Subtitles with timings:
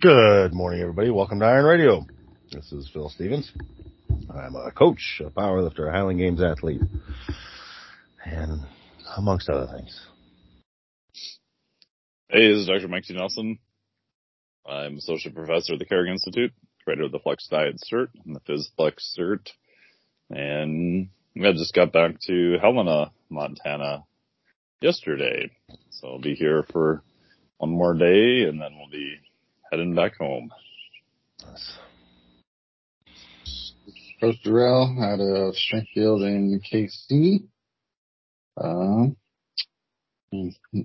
[0.00, 1.10] Good morning, everybody.
[1.10, 2.06] Welcome to Iron Radio.
[2.52, 3.50] This is Phil Stevens.
[4.28, 6.82] I'm a coach, a powerlifter, a Highland Games athlete,
[8.22, 8.60] and
[9.16, 9.98] amongst other things.
[12.28, 12.88] Hey, this is Dr.
[12.88, 13.14] Mike T.
[13.14, 13.58] Nelson.
[14.68, 16.52] I'm associate professor at the Carrick Institute,
[16.84, 19.48] creator of the Flex Diet Cert and the Phys Flex Cert.
[20.28, 21.08] And
[21.42, 24.04] I just got back to Helena, Montana
[24.82, 25.50] yesterday.
[25.88, 27.02] So I'll be here for
[27.56, 29.20] one more day and then we'll be
[29.70, 30.50] heading back home.
[31.46, 31.78] Nice.
[34.20, 37.46] Coach Durrell out of Springfield in KC.
[38.58, 39.16] Um,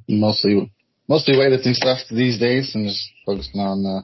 [0.07, 0.71] mostly,
[1.07, 4.01] mostly weightlifting stuff these days and just focusing on, uh,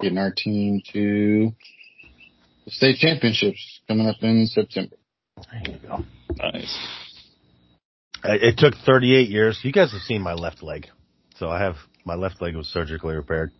[0.00, 1.52] getting our team to
[2.66, 4.96] the state championships coming up in September.
[5.50, 6.04] There you go.
[6.36, 6.78] Nice.
[8.24, 9.60] It took 38 years.
[9.62, 10.88] You guys have seen my left leg.
[11.36, 13.52] So I have, my left leg was surgically repaired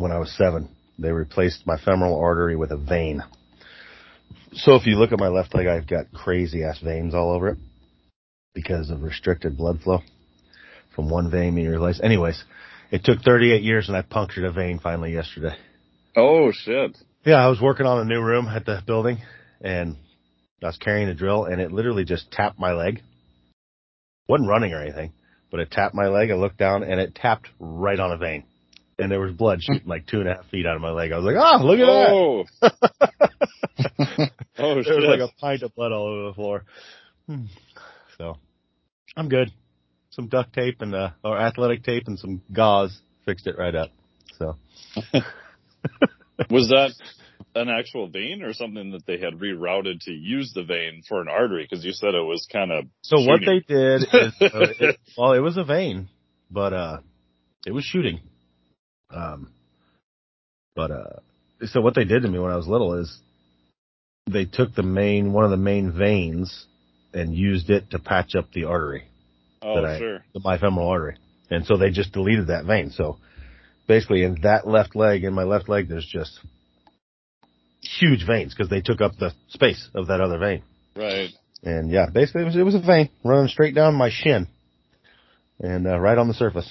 [0.00, 0.68] when I was seven.
[0.98, 3.22] They replaced my femoral artery with a vein.
[4.52, 7.48] So if you look at my left leg, I've got crazy ass veins all over
[7.48, 7.58] it
[8.54, 10.00] because of restricted blood flow
[10.94, 12.02] from one vein being replaced.
[12.02, 12.42] Anyways,
[12.90, 15.54] it took 38 years and I punctured a vein finally yesterday.
[16.16, 16.98] Oh shit.
[17.24, 19.18] Yeah, I was working on a new room at the building
[19.60, 19.96] and
[20.62, 23.02] I was carrying a drill and it literally just tapped my leg.
[24.28, 25.12] Wasn't running or anything,
[25.50, 26.30] but it tapped my leg.
[26.30, 28.44] I looked down and it tapped right on a vein.
[29.02, 31.12] And there was blood shooting like two and a half feet out of my leg.
[31.12, 32.10] I was like, oh, look at that.
[32.10, 32.44] Oh.
[34.58, 36.64] oh There was like a pint of blood all over the floor.
[37.26, 37.44] Hmm.
[38.18, 38.36] So
[39.16, 39.50] I'm good.
[40.10, 43.90] Some duct tape and uh or athletic tape and some gauze fixed it right up.
[44.38, 44.56] So
[46.50, 46.92] Was that
[47.54, 51.28] an actual vein or something that they had rerouted to use the vein for an
[51.28, 51.66] artery?
[51.68, 55.32] Cause you said it was kind of so what they did is uh, it, well
[55.32, 56.08] it was a vein,
[56.50, 56.98] but uh
[57.66, 58.20] it was shooting.
[59.14, 59.50] Um
[60.76, 63.18] but uh so what they did to me when I was little is
[64.26, 66.66] they took the main one of the main veins
[67.12, 69.04] and used it to patch up the artery.
[69.62, 70.24] Oh, that I- sure.
[70.32, 71.16] the bifemoral artery.
[71.50, 72.90] And so they just deleted that vein.
[72.90, 73.18] So
[73.88, 76.38] basically in that left leg, in my left leg, there's just
[77.82, 80.62] huge veins because they took up the space of that other vein.
[80.94, 81.30] Right.
[81.62, 84.46] And yeah, basically it was, it was a vein running straight down my shin
[85.58, 86.70] and uh, right on the surface.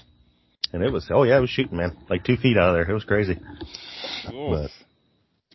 [0.72, 2.90] And it was, oh yeah, it was shooting, man, like two feet out of there.
[2.90, 3.38] It was crazy.
[4.32, 4.70] Oof.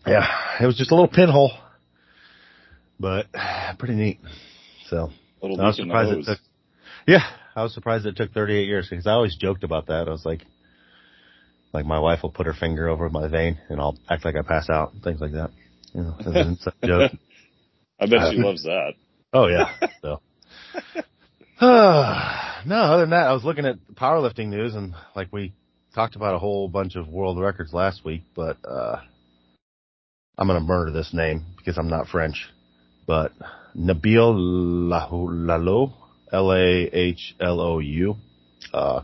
[0.04, 0.26] But yeah,
[0.60, 1.52] it was just a little pinhole,
[2.98, 3.26] but
[3.78, 4.18] pretty neat.
[4.88, 5.10] So
[5.40, 6.38] Little I was leak in the surprised it took.
[7.06, 7.22] Yeah,
[7.54, 10.08] I was surprised it took 38 years because I always joked about that.
[10.08, 10.42] I was like,
[11.72, 14.42] like my wife will put her finger over my vein and I'll act like I
[14.42, 15.50] pass out and things like that.
[15.92, 17.12] You know, as an inside joke.
[18.00, 18.94] I bet she Uh, loves that.
[19.36, 19.72] Oh yeah.
[20.00, 20.20] So.
[21.60, 25.52] no, other than that, I was looking at powerlifting news and like we
[25.94, 29.00] talked about a whole bunch of world records last week, but uh
[30.36, 32.48] I'm gonna murder this name because I'm not French.
[33.06, 33.32] But
[33.76, 35.92] Nabil Lahlou,
[36.32, 38.16] L-A-H-L-O-U,
[38.72, 39.02] uh,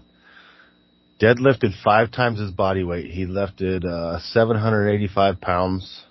[1.21, 3.11] deadlifted five times his body weight.
[3.11, 6.05] He lifted, uh, 785 pounds,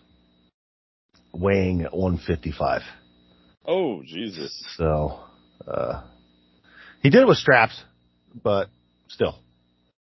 [1.33, 2.81] weighing 155.
[3.65, 4.63] Oh, Jesus.
[4.77, 5.19] So,
[5.67, 6.03] uh,
[7.01, 7.81] he did it with straps,
[8.43, 8.69] but
[9.07, 9.35] still,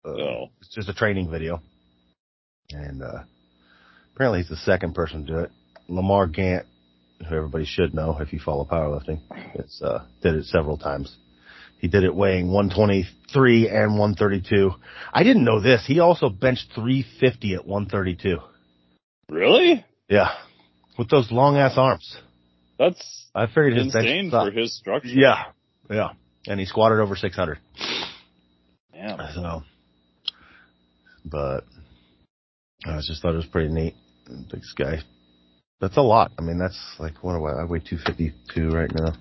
[0.06, 0.50] uh, Oh.
[0.62, 1.62] it's just a training video.
[2.72, 3.24] And, uh,
[4.16, 5.52] apparently he's the second person to do it.
[5.88, 6.66] Lamar Gant,
[7.28, 9.22] who everybody should know if you follow powerlifting,
[9.56, 11.16] it's, uh, did it several times.
[11.80, 14.74] He did it weighing 123 and 132.
[15.14, 15.86] I didn't know this.
[15.86, 18.40] He also benched 350 at 132.
[19.30, 19.84] Really?
[20.08, 20.30] Yeah.
[20.98, 22.18] With those long ass arms.
[22.80, 24.54] That's I figured his bench insane sucked.
[24.54, 25.10] for his structure.
[25.10, 25.44] Yeah.
[25.90, 26.12] Yeah.
[26.48, 27.58] And he squatted over 600.
[28.92, 29.20] Damn.
[29.34, 29.64] So,
[31.26, 31.64] but
[32.86, 33.96] I just thought it was pretty neat.
[34.52, 35.00] This guy,
[35.80, 36.32] that's a lot.
[36.38, 39.14] I mean, that's like, what do I, I weigh 252 right now.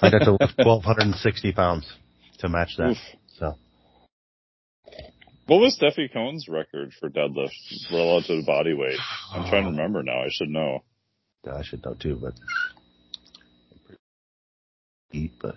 [0.00, 1.90] I got to lift 1260 pounds
[2.38, 2.90] to match that.
[2.90, 2.96] Oof.
[3.38, 3.54] So,
[5.46, 7.50] What was Stefi Cohen's record for deadlift
[7.92, 8.98] relative to body weight?
[9.32, 10.20] I'm trying to remember now.
[10.22, 10.82] I should know.
[11.46, 12.34] yeah, I should know too, but
[15.12, 15.54] eat, but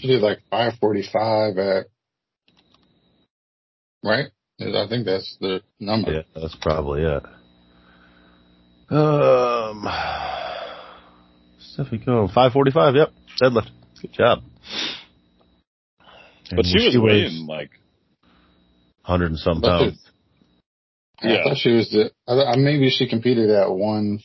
[0.00, 1.86] let's She did like 545 at,
[4.04, 4.26] right?
[4.60, 6.12] I think that's the number.
[6.12, 7.22] Yeah, that's probably it.
[8.90, 9.86] Um,
[11.58, 13.70] Stephanie Cohen, 545, yep, deadlift.
[14.02, 14.42] Good job.
[16.50, 17.70] But she was weighing like,
[19.06, 20.10] 100 and some But pounds.
[21.22, 21.44] I Yeah.
[21.44, 24.20] thought she was the, I thought, maybe she competed at one,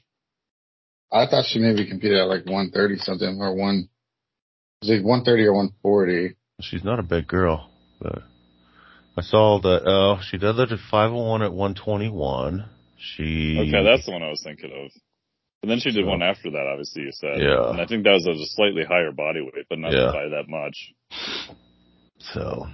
[1.11, 3.89] I thought she maybe competed at like 130 something or one,
[4.81, 6.35] was it 130 or 140?
[6.61, 7.69] She's not a big girl,
[7.99, 8.19] but
[9.17, 9.81] I saw that.
[9.85, 12.65] Oh, she did that at 501 at 121.
[12.97, 13.57] She.
[13.59, 14.91] Okay, that's the one I was thinking of.
[15.63, 17.39] And then she did So- one after that, obviously you said.
[17.41, 17.71] Yeah.
[17.71, 20.11] And I think that was a slightly higher body weight, but not Yeah.
[20.13, 20.93] by that much.
[22.19, 22.67] So.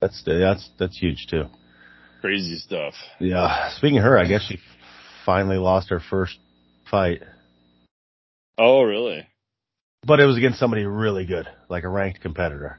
[0.00, 1.44] That's that's that's huge too.
[2.20, 2.94] Crazy stuff.
[3.18, 3.70] Yeah.
[3.76, 4.58] Speaking of her, I guess she
[5.24, 6.38] finally lost her first
[6.90, 7.22] fight,
[8.58, 9.26] Oh, really?
[10.06, 12.78] But it was against somebody really good, like a ranked competitor,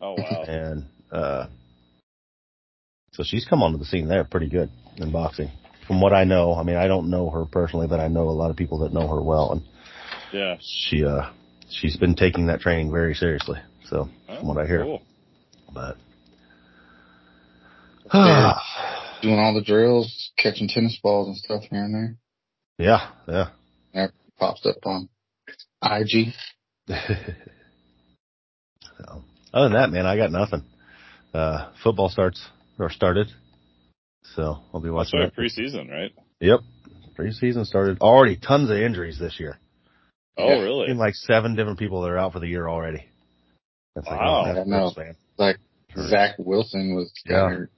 [0.00, 0.44] Oh, wow.
[0.48, 1.46] and uh,
[3.12, 5.50] so she's come onto the scene there pretty good in boxing.
[5.86, 8.30] From what I know, I mean, I don't know her personally, but I know a
[8.30, 9.62] lot of people that know her well, and
[10.32, 10.56] yeah.
[10.60, 11.30] she uh
[11.68, 13.58] she's been taking that training very seriously.
[13.86, 15.02] So Oh, from what I hear, Cool.
[15.74, 15.96] but
[19.22, 22.16] Doing all the drills, catching tennis balls and stuff here and there.
[22.78, 23.48] yeah, yeah.
[23.94, 25.08] That pops up on
[25.82, 26.32] IG.
[26.88, 26.94] so,
[29.54, 30.62] other than that, man, I got nothing.
[31.34, 32.46] Uh, football starts
[32.78, 33.28] or started,
[34.34, 36.12] so I'll be That's watching right, preseason, right?
[36.40, 36.60] Yep,
[37.18, 38.00] preseason started.
[38.00, 39.58] Already tons of injuries this year.
[40.36, 40.62] Oh, Yeah.
[40.62, 40.86] really?
[40.88, 43.04] Seen like seven different people that are out for the year already.
[43.94, 44.44] That's like, Wow.
[44.46, 44.78] oh, I that's know.
[44.92, 45.16] gross, man.
[45.38, 45.56] Like
[46.08, 47.48] Zach Wilson was Yeah.
[47.48, 47.70] hurt.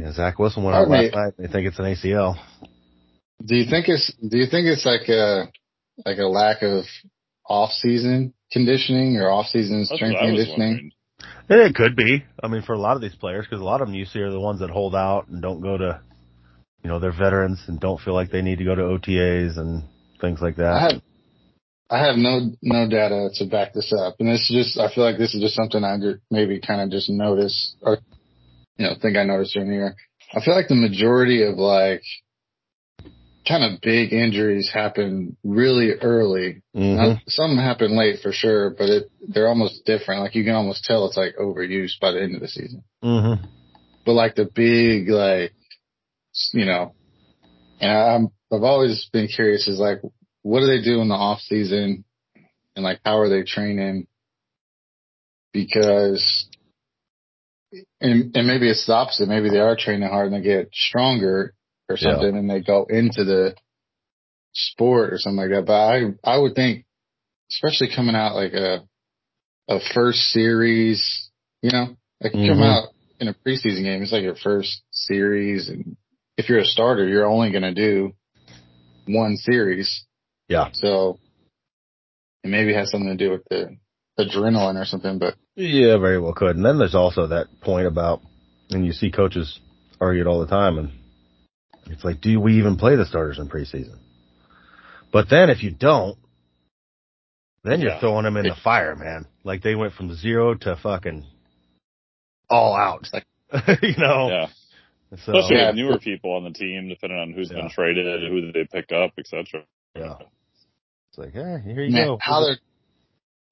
[0.00, 1.34] Yeah, Zach Wilson went I out last night.
[1.38, 2.36] They think it's an ACL.
[3.44, 5.50] Do you think it's do you think it's like a
[6.04, 6.84] like a lack of
[7.46, 10.92] off season conditioning or off season strength what I was conditioning?
[11.48, 12.24] it could be.
[12.42, 14.20] I mean, for a lot of these players, because a lot of them you see
[14.20, 16.00] are the ones that hold out and don't go to,
[16.82, 19.82] you know, they're veterans and don't feel like they need to go to OTAs and
[20.20, 20.72] things like that.
[20.72, 21.02] I have
[21.90, 25.04] I have no no data to back this up, and this is just I feel
[25.04, 25.96] like this is just something I
[26.30, 27.98] maybe kind of just notice or
[28.76, 29.96] you know think I noticed during the year.
[30.34, 32.02] I feel like the majority of like
[33.48, 36.62] kind of big injuries happen really early.
[36.74, 40.20] hmm Now, some happen late for sure, but it they're almost different.
[40.20, 42.84] Like you can almost tell it's like overuse by the end of the season.
[43.02, 43.34] hmm
[44.04, 45.52] But like the big like
[46.52, 46.94] you know,
[47.80, 50.00] and I'm I've always been curious is like
[50.42, 52.04] what do they do in the off season
[52.76, 54.06] and like how are they training?
[55.52, 56.46] Because
[58.00, 59.28] and and maybe it's the opposite.
[59.28, 61.54] Maybe they are training hard and they get stronger
[61.88, 62.12] or Yeah.
[62.12, 63.54] something and they go into the
[64.52, 65.66] sport or something like that.
[65.66, 66.84] But I I would think
[67.50, 68.84] especially coming out like a
[69.68, 71.30] a first series,
[71.62, 72.62] you know, like you come mm-hmm.
[72.62, 72.88] out
[73.20, 75.96] in a preseason game, it's like your first series and
[76.36, 78.12] if you're a starter, you're only gonna do
[79.06, 80.04] one series.
[80.48, 80.68] Yeah.
[80.72, 81.18] So
[82.44, 83.76] it maybe has something to do with the
[84.18, 86.56] adrenaline or something, but Yeah, very well could.
[86.56, 88.22] And then there's also that point about,
[88.70, 89.58] and you see coaches
[90.00, 90.90] argue it all the time, and
[91.90, 93.98] it's like, do we even play the starters in preseason?
[95.12, 96.18] But then if you don't,
[97.64, 98.00] then you're Yeah.
[98.00, 99.26] throwing them in the fire, man.
[99.44, 101.24] Like they went from zero to fucking
[102.50, 103.08] all out.
[103.12, 103.26] Like-
[103.82, 104.28] you know?
[104.28, 104.46] Yeah.
[105.10, 105.66] So, Especially Yeah.
[105.68, 107.62] with newer people on the team, depending on who's Yeah.
[107.62, 109.64] been traded, who they pick up, etc.
[109.96, 110.16] yeah.
[111.10, 112.18] It's like, yeah, here you man, go.
[112.20, 112.58] how they're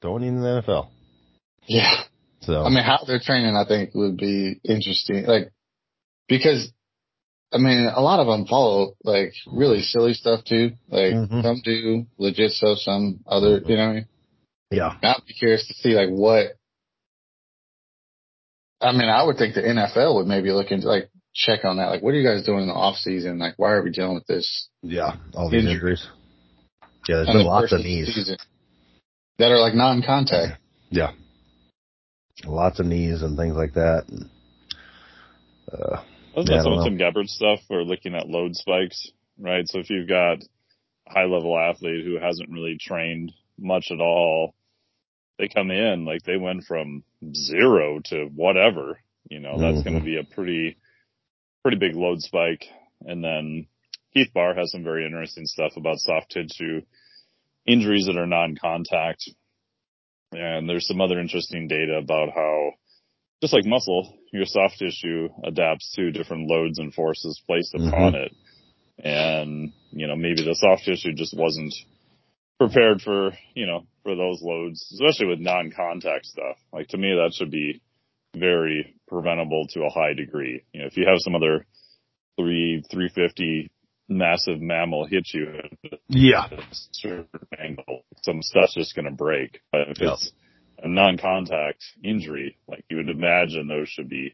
[0.03, 0.89] throwing you in the NFL.
[1.67, 2.03] yeah.
[2.41, 5.25] So, I mean, how they're training, I think, would be interesting.
[5.27, 5.50] Like,
[6.29, 6.71] because,
[7.52, 10.72] I mean, a lot of them follow like really silly stuff too.
[10.88, 11.43] Like Mhm.
[11.43, 13.87] some do legit stuff, some other, you know.
[13.87, 14.06] What I mean?
[14.70, 14.96] yeah.
[15.02, 16.56] I'd be curious to see like what.
[18.81, 21.86] I mean, I would think the NFL would maybe look into like check on that.
[21.86, 23.38] Like, what are you guys doing in the off season?
[23.38, 24.69] Like, why are we dealing with this?
[24.82, 25.17] Yeah.
[25.34, 25.74] All these Injury.
[25.74, 26.06] injuries.
[27.08, 28.36] Yeah, there's been the lots of knees.
[29.38, 30.58] that are like non-contact.
[30.91, 31.12] Yeah.
[32.44, 34.05] Lots of knees and things like that.
[34.08, 34.31] And,
[35.72, 36.03] uh,
[36.36, 37.60] Wasn't Yeah, that some of Tim Gabbett's stuff?
[37.70, 39.66] We're looking at load spikes, right?
[39.66, 40.43] So if you've got
[41.08, 44.55] a high level athlete who hasn't really trained much at all,
[45.38, 49.00] they come in like they went from zero to whatever.
[49.31, 50.00] You know, that's going Mhm.
[50.00, 50.76] to be a pretty,
[51.62, 52.69] pretty big load spike.
[53.00, 53.66] And then
[54.12, 56.82] Keith Baar has some very interesting stuff about soft tissue
[57.66, 59.28] injuries that are non-contact.
[60.32, 62.72] And there's some other interesting data about how
[63.40, 67.89] just like muscle, your soft tissue adapts to different loads and forces placed mm-hmm.
[67.89, 68.33] upon it.
[69.03, 71.75] And, you know, maybe the soft tissue just wasn't
[72.59, 76.56] prepared for, you know, for those loads, especially with non-contact stuff.
[76.73, 77.83] Like to me, that should be
[78.35, 80.63] very preventable to a high degree.
[80.73, 81.67] You know, if you have some other
[82.39, 83.71] three, 350
[84.09, 86.47] massive mammal hit you at yeah.
[86.51, 87.27] a certain
[87.59, 89.61] angle, some stuff's just going to break.
[89.73, 90.13] But if Yep.
[90.13, 90.33] it's
[90.83, 94.33] a non-contact injury, like you would imagine those should be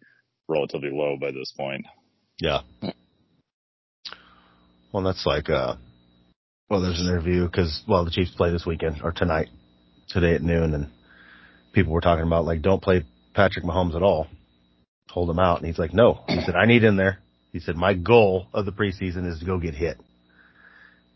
[0.48, 1.84] relatively low by this point.
[2.40, 2.60] Yeah.
[4.92, 5.76] Well, that's like, uh,
[6.68, 9.48] well, there's an interview because, well, the Chiefs play this weekend or tonight,
[10.08, 10.88] today at noon, and
[11.72, 14.26] people were talking about like, don't play Patrick Mahomes at all.
[15.10, 15.58] Hold him out.
[15.58, 16.24] And he's like, no.
[16.28, 17.18] He said, I need in there.
[17.52, 19.98] He said, my goal of the preseason is to go get hit.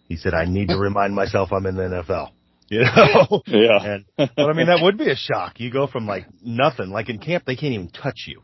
[0.09, 2.31] He said, I need to remind myself I'm in the NFL.
[2.69, 3.43] You know?
[3.47, 3.79] Yeah.
[3.85, 5.61] And, but I mean, that would be a shock.
[5.61, 8.43] You go from like nothing, like in camp, they can't even touch you.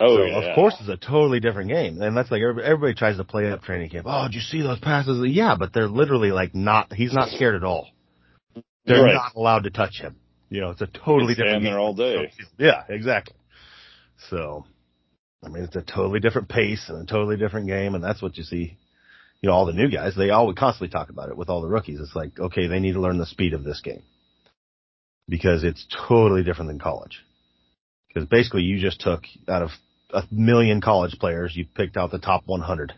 [0.00, 0.38] oh, so yeah.
[0.50, 2.00] of course it's a totally different game.
[2.02, 4.06] And that's like everybody, everybody tries to play up training camp.
[4.08, 5.24] Oh, did you see those passes?
[5.30, 7.88] Yeah, but they're literally like not, he's not scared at all.
[8.86, 9.14] They're Right.
[9.14, 10.16] not allowed to touch him.
[10.48, 11.72] You know, it's a totally He's different standing game.
[11.72, 12.32] there all day.
[12.58, 13.36] Yeah, exactly.
[14.28, 14.64] So,
[15.44, 18.36] I mean, it's a totally different pace and a totally different game, and that's what
[18.36, 18.76] you see.
[19.42, 21.62] You know, all the new guys, they all would constantly talk about it with all
[21.62, 21.98] the rookies.
[22.00, 24.02] It's like, okay, they need to learn the speed of this game
[25.28, 27.24] because it's totally different than college.
[28.08, 29.70] Because basically, you just took out of
[30.12, 32.92] a million college players, you picked out the top 100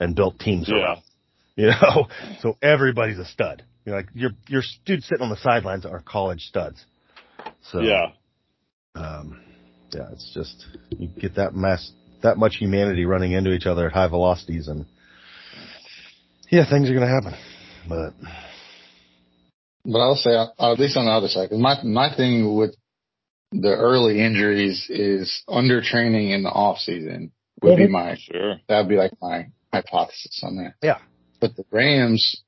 [0.00, 0.76] and built teams Yeah.
[0.76, 1.02] around.
[1.56, 2.08] You know,
[2.40, 3.62] so everybody's a stud.
[3.84, 6.84] You're like your your dudes sitting on the sidelines are college studs.
[7.70, 8.06] So Yeah.
[8.96, 9.40] um,
[9.92, 10.66] yeah, it's just
[10.98, 11.92] you get that mass,
[12.24, 14.86] that much humanity running into each other at high velocities, and
[16.50, 17.34] yeah, things are gonna happen.
[17.88, 18.14] But
[19.86, 22.74] But I'll say, uh, at least on the other side, 'cause my my thing with
[23.52, 27.32] the early injuries is under training in the off season
[27.62, 27.90] would be Mhm.
[27.90, 28.60] my Sure.
[28.68, 30.74] that would be like my hypothesis on that.
[30.82, 30.98] Yeah.
[31.40, 32.42] But the Rams,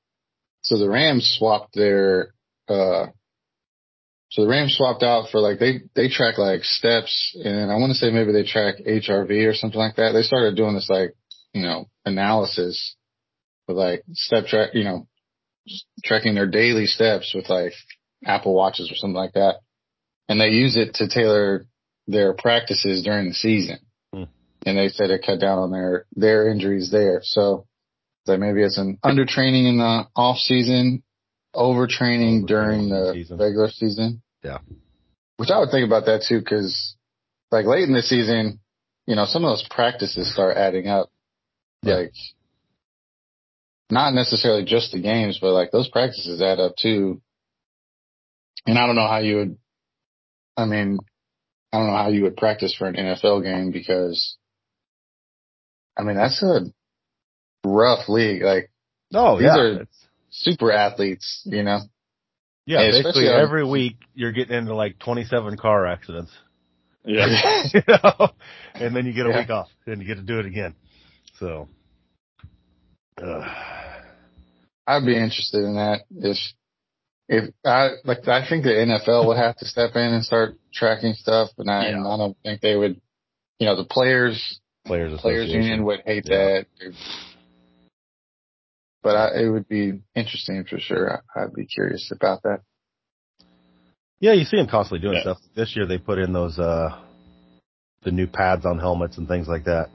[0.63, 2.33] so the Rams swapped their,
[2.69, 3.09] uh,
[4.31, 7.93] so the Rams swapped out for like they they track like steps and I want
[7.93, 10.13] to say maybe they track HRV or something like that.
[10.13, 11.13] They started doing this like
[11.53, 12.97] you know analysis
[13.67, 15.07] with like step track, you know,
[16.05, 17.73] tracking their daily steps with like
[18.25, 19.57] Apple watches or something like that,
[20.29, 21.67] and they use it to tailor
[22.07, 23.79] their practices during the season.
[24.13, 24.25] Hmm.
[24.65, 27.21] And they said it cut down on their their injuries there.
[27.23, 27.67] So
[28.27, 31.03] that maybe it's an under training in the off season,
[31.55, 33.39] overtraining during Overtraining in the season.
[33.39, 34.23] regular season.
[34.43, 34.59] Yeah.
[35.39, 36.97] Which I would think about that too, because
[37.51, 38.61] like late in the season,
[39.07, 41.11] you know, some of those practices start adding up.
[41.83, 41.95] Yeah.
[41.97, 42.13] Like
[43.91, 47.21] not necessarily just the games, but like those practices add up too.
[48.67, 49.59] And I don't know how you would,
[50.57, 50.99] I mean,
[51.73, 54.37] I don't know how you would practice for an NFL game because,
[55.97, 56.63] I mean, that's a
[57.65, 58.43] rough league.
[58.43, 58.71] Like
[59.15, 61.79] oh These yeah, are- it's- super athletes, you know?
[62.67, 62.79] yeah.
[62.79, 66.33] Hey, basically, especially on- every week you're getting into like 27 car accidents,
[67.05, 67.27] Yeah.
[67.75, 68.29] you know,
[68.75, 69.39] and then you get a Yeah.
[69.41, 70.75] week off, and you get to do it again.
[71.39, 71.69] So,
[73.23, 73.76] uh,
[74.87, 76.37] I'd be interested in that if,
[77.29, 81.15] if I, like, I think the NFL would have to step in and start tracking
[81.15, 82.07] stuff, and I, Yeah.
[82.07, 83.01] I don't think they would,
[83.59, 86.63] you know, the players, players players union would hate Yeah.
[86.81, 86.95] that.
[89.03, 91.23] But I, it would be interesting for sure.
[91.35, 92.61] I, I'd be curious about that.
[94.19, 95.23] Yeah, you see them constantly doing Yeah.
[95.35, 95.39] stuff.
[95.55, 96.99] This year they put in those uh
[98.03, 99.91] the new pads on helmets and things like that.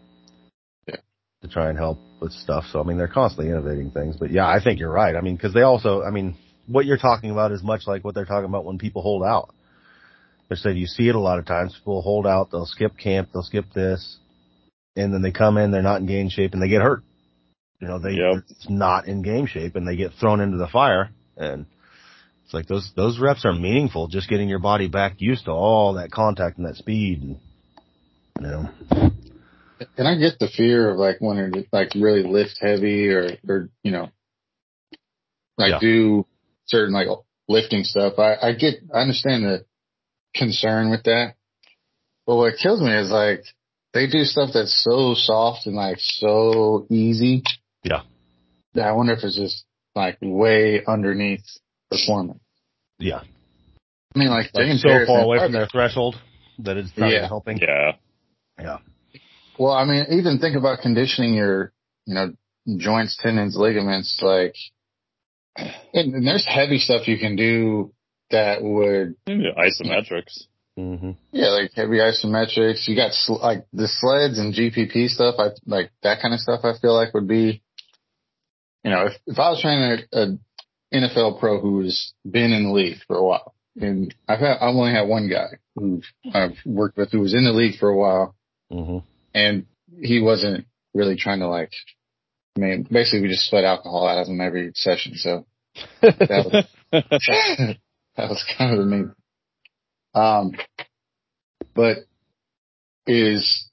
[1.41, 2.65] To try and help with stuff.
[2.71, 4.15] So I mean, they're constantly innovating things.
[4.17, 5.15] But yeah, I think you're right.
[5.15, 8.13] I mean, because they also, I mean, what you're talking about is much like what
[8.13, 9.53] they're talking about when people hold out.
[10.49, 11.73] They said you see it a lot of times.
[11.73, 14.17] People hold out, they'll skip camp, they'll skip this,
[14.95, 17.03] and then they come in, they're not in game shape, and they get hurt.
[17.79, 18.43] You know, they Yep.
[18.49, 21.65] it's not in game shape, and they get thrown into the fire, and
[22.45, 24.07] it's like those those reps are meaningful.
[24.07, 27.39] Just getting your body back used to all that contact and that speed, and
[28.39, 28.69] you know,
[29.97, 33.69] And I get the fear of like wanting to like really lift heavy or, or,
[33.83, 34.09] you know,
[35.57, 35.79] like Yeah.
[35.79, 36.25] do
[36.65, 37.07] certain like
[37.47, 38.13] lifting stuff.
[38.19, 39.65] I, I get, I understand the
[40.35, 41.35] concern with that.
[42.25, 43.43] But what kills me is like
[43.93, 47.43] they do stuff that's so soft and like so easy.
[47.83, 48.03] Yeah.
[48.73, 51.43] That I wonder if it's just like way underneath
[51.89, 52.39] performance.
[52.99, 53.21] yeah,
[54.15, 56.15] I mean, like, like James so far away from their threshold
[56.59, 57.27] that it's not Yeah.
[57.27, 57.57] helping.
[57.57, 57.93] Yeah.
[58.57, 58.77] Yeah,
[59.61, 61.71] Well, I mean, even think about conditioning your,
[62.07, 62.33] you know,
[62.77, 64.55] joints, tendons, ligaments, like,
[65.55, 67.93] and, and there's heavy stuff you can do
[68.31, 70.45] that would, Yeah, Isometrics.
[70.75, 72.87] hmm yeah, like heavy isometrics.
[72.87, 75.35] You got sl- like the sleds and GPP stuff.
[75.37, 76.61] I like that kind of stuff.
[76.63, 77.61] I feel like would be,
[78.83, 80.37] you know, if if I was training a, a
[80.91, 84.91] NFL pro who's been in the league for a while, and I've had I've only
[84.93, 86.01] had one guy who
[86.33, 88.33] I've worked with who was in the league for a while,
[88.71, 88.97] hmm
[89.33, 89.65] and
[90.01, 91.71] he wasn't really trying to like.
[92.57, 95.45] I mean, basically, we just sweat alcohol out of him every session, so
[96.01, 96.65] that was
[98.17, 99.13] that was kind of the main.
[100.13, 100.51] Um,
[101.73, 101.99] but
[103.07, 103.69] is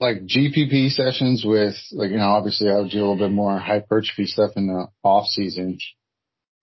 [0.00, 3.58] like GPP sessions with like you know obviously I would do a little bit more
[3.58, 5.78] hypertrophy stuff in the off season,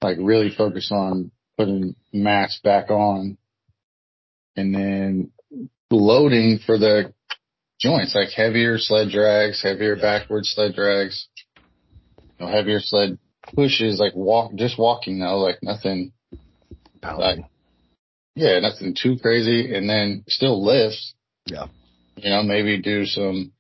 [0.02, 3.38] like really focus on putting mass back on.
[4.56, 5.32] and then
[5.90, 7.14] loading for the
[7.82, 10.02] joints, like heavier sled drags, heavier Yeah.
[10.02, 11.28] backward sled drags,
[12.40, 13.18] you know, heavier sled
[13.56, 16.14] pushes, like walk, just walking though, like nothing,
[17.02, 17.46] Pounding.
[18.36, 21.16] yeah, nothing too crazy, and then still lifts.
[21.48, 21.68] Yeah.
[22.16, 23.54] You know, maybe do some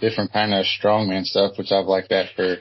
[0.00, 2.58] different kind of strongman stuff, which I've liked that for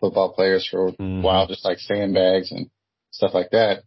[0.00, 1.22] football players for a Mhm.
[1.22, 2.70] while, just like sandbags and
[3.10, 3.82] stuff like that.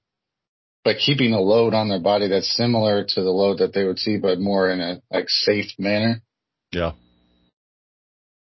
[0.83, 3.99] But keeping a load on their body that's similar to the load that they would
[3.99, 6.21] see, but more in a like safe manner.
[6.71, 6.91] Yeah.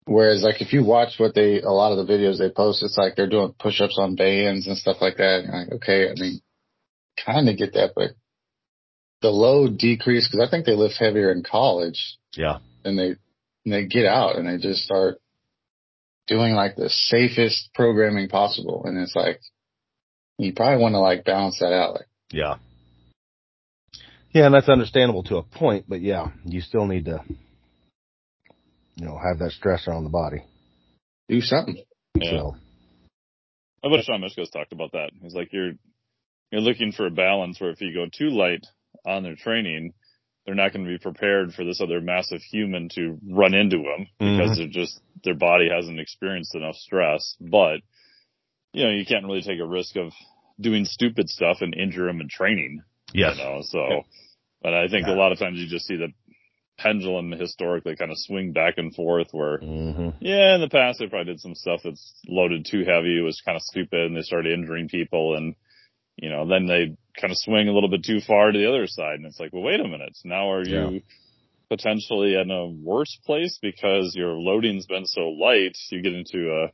[0.06, 2.96] Whereas like if you watch what they, a lot of the videos they post, it's
[2.96, 5.40] like they're doing push-ups on bands and stuff like that.
[5.44, 6.40] And like, okay, I mean,
[7.24, 8.10] kind of get that, but
[9.22, 12.58] the load decrease because I think they lift heavier in college Yeah.
[12.84, 13.16] and they,
[13.64, 15.18] and they get out and they just start
[16.28, 18.82] doing like the safest programming possible.
[18.84, 19.40] And it's like,
[20.38, 21.94] you probably want to like balance that out.
[21.94, 22.56] Like, Yeah.
[24.32, 27.24] Yeah, and that's understandable to a point, but yeah, you still need to,
[28.96, 30.42] you know, have that stressor on the body.
[31.28, 31.82] do something.
[32.14, 32.30] Yeah.
[32.30, 32.56] So,
[33.84, 35.10] I bet Shawn Myszka's talked about that.
[35.20, 35.72] He's like, you're,
[36.50, 38.66] you're looking for a balance where if you go too light
[39.06, 39.92] on their training,
[40.44, 44.06] they're not going to be prepared for this other massive human to run into them
[44.18, 44.60] because mm-hmm.
[44.60, 47.36] they're just, their body hasn't experienced enough stress.
[47.40, 47.80] But,
[48.72, 50.12] you know, you can't really take a risk of
[50.60, 52.82] doing stupid stuff and injure them in training.
[53.12, 53.36] yes.
[53.36, 54.04] You know, so,
[54.62, 55.14] but I think Yeah.
[55.14, 56.08] a lot of times you just see the
[56.78, 61.06] pendulum historically kind of swing back and forth where, hmm yeah, in the past they
[61.06, 63.18] probably did some stuff that's loaded too heavy.
[63.18, 65.54] It was kind of stupid and they started injuring people and,
[66.16, 68.86] you know, then they kind of swing a little bit too far to the other
[68.86, 70.16] side and it's like, well, wait a minute.
[70.24, 70.98] Now are you Yeah.
[71.68, 75.76] potentially in a worse place because your loading's been so light?
[75.90, 76.70] You get into a,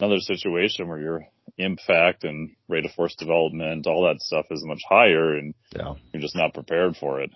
[0.00, 1.26] another situation where your
[1.56, 5.94] impact and rate of force development, all that stuff is much higher and Yeah.
[6.12, 7.30] you're just not prepared for it.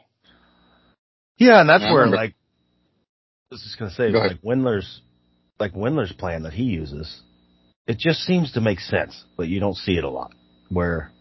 [1.42, 2.34] Yeah, and that's I where like
[3.50, 5.00] I was just gonna say Go like Wendler's
[5.58, 7.20] like Wendler's plan that he uses,
[7.86, 10.32] it just seems to make sense, but you don't see it a lot.
[10.68, 11.12] Where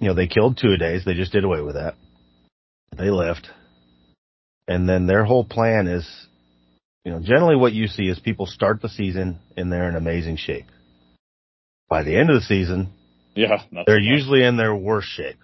[0.00, 1.94] you know, they killed two a days, they just did away with that.
[2.96, 3.48] They left.
[4.66, 6.06] And then their whole plan is
[7.04, 10.36] you know, generally what you see is people start the season and they're in amazing
[10.36, 10.66] shape.
[11.88, 12.92] By the end of the season,
[13.34, 13.62] Yeah.
[13.86, 15.38] They're so usually in their worst shape.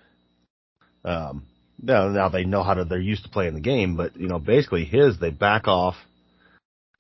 [1.05, 1.47] Um,
[1.85, 4.39] now, now they know how to, they're used to playing the game, but you know,
[4.39, 5.95] basically his, they back off,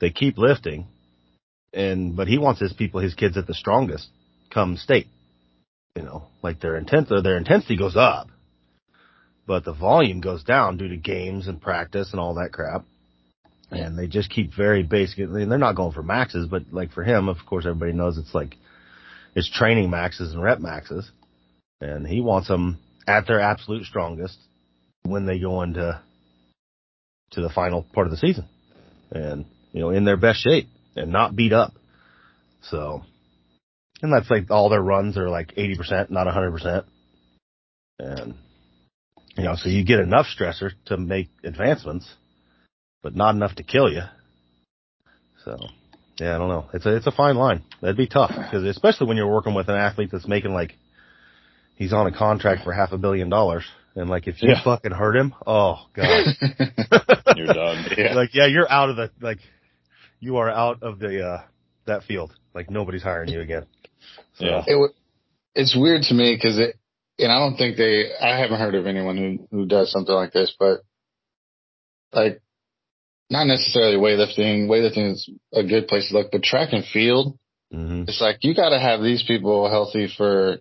[0.01, 0.87] they keep lifting,
[1.73, 4.09] and, but he wants his people, his kids at the strongest
[4.53, 5.09] come state.
[5.97, 8.29] You know, like their intent, their intensity goes up,
[9.47, 12.85] but the volume goes down due to games and practice and all that crap.
[13.71, 17.05] And they just keep very basic, and they're not going for maxes, but like for
[17.05, 18.57] him, of course, everybody knows it's like,
[19.37, 21.11] it's training maxes and rep maxes
[21.85, 24.39] and he wants them at their absolute strongest
[25.05, 26.01] when they go into
[27.33, 28.49] to the final part of the season.
[29.11, 31.73] And you know in their best shape and not beat up.
[32.63, 33.03] So
[34.03, 36.85] and that's like all their runs are like 80% not 100%
[37.99, 38.35] and
[39.37, 42.13] you know so you get enough stressor to make advancements
[43.03, 44.03] but not enough to kill you.
[45.45, 45.59] So
[46.19, 46.71] yeah i don't know.
[46.73, 47.63] It's a it's a fine line.
[47.81, 50.75] That'd be tough because especially when you're working with an athlete that's making like
[51.77, 53.65] he's on a contract for half a billion dollars.
[53.97, 54.63] And like, if you Yeah.
[54.65, 56.25] fucking hurt him, oh god,
[57.37, 57.87] You're done.
[57.97, 58.15] yeah.
[58.15, 59.39] like, yeah, you're out of the, like,
[60.21, 61.43] you are out of the, uh,
[61.87, 62.33] that field.
[62.55, 63.67] Like nobody's hiring you again.
[64.35, 64.65] So, Yeah.
[64.67, 64.89] It, wa-
[65.55, 66.77] it's weird to me because it,
[67.19, 70.33] and I don't think they, I haven't heard of anyone who, who does something like
[70.33, 70.81] this, but
[72.13, 72.41] like,
[73.31, 74.67] not necessarily weightlifting.
[74.69, 77.39] Weightlifting is a good place to look, but track and field,
[77.73, 80.59] hmm it's like you got to have these people healthy for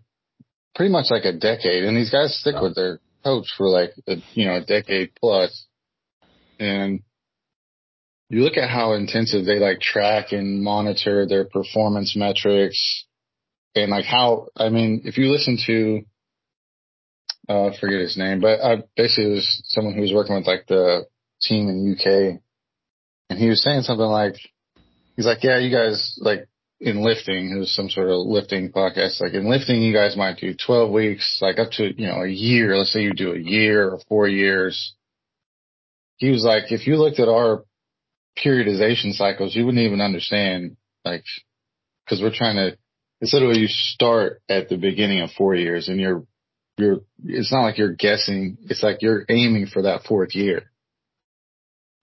[0.75, 4.15] pretty much like a decade, and these guys stick with their coach for like a,
[4.33, 5.11] you know a decade.
[6.59, 7.01] And
[8.29, 13.05] you look at how intensive they like track and monitor their performance metrics,
[13.75, 16.01] and like how I mean, if you listen to
[17.49, 20.65] uh, forget his name, but I basically it was someone who was working with like
[20.67, 21.05] the
[21.41, 22.39] team in UK,
[23.29, 24.35] and he was saying something like,
[25.15, 26.47] he's like, yeah, you guys like
[26.83, 29.21] in lifting, it was some sort of lifting podcast.
[29.21, 32.27] Like in lifting, you guys might do 12 weeks, like up to, you know, a
[32.27, 32.77] year.
[32.77, 34.93] Let's say you do a year or four years.
[36.17, 37.63] He was like, if you looked at our
[38.37, 41.23] periodization cycles, you wouldn't even understand, like,
[42.09, 42.77] cause we're trying to,
[43.21, 46.25] it's literally you start at the beginning of four years and you're,
[46.77, 48.57] you're, it's not like you're guessing.
[48.63, 50.69] It's like you're aiming for that fourth year.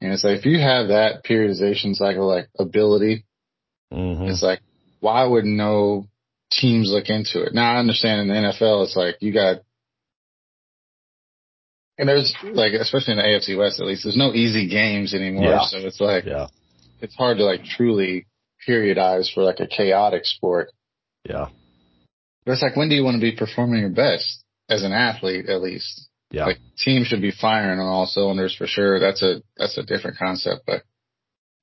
[0.01, 3.27] And it's like, if you have that periodization cycle, like ability,
[3.93, 4.61] hmm it's like,
[5.01, 6.07] why would no
[6.53, 7.55] teams look into it?
[7.55, 9.59] Now I understand in the NFL, it's like you got,
[11.99, 15.45] And there's like, especially in the AFC West, at least, there's no easy games anymore.
[15.51, 15.61] Yeah.
[15.65, 16.47] So it's like, Yeah.
[17.01, 18.27] it's hard to like truly
[18.67, 20.71] periodize for like a chaotic sport.
[21.29, 21.49] Yeah.
[22.47, 25.51] But it's like, when do you want to be performing your best as an athlete,
[25.51, 26.09] at least?
[26.31, 26.47] Yeah.
[26.47, 28.99] Like team should be firing on all cylinders for sure.
[28.99, 30.63] That's a, that's a different concept.
[30.67, 30.85] But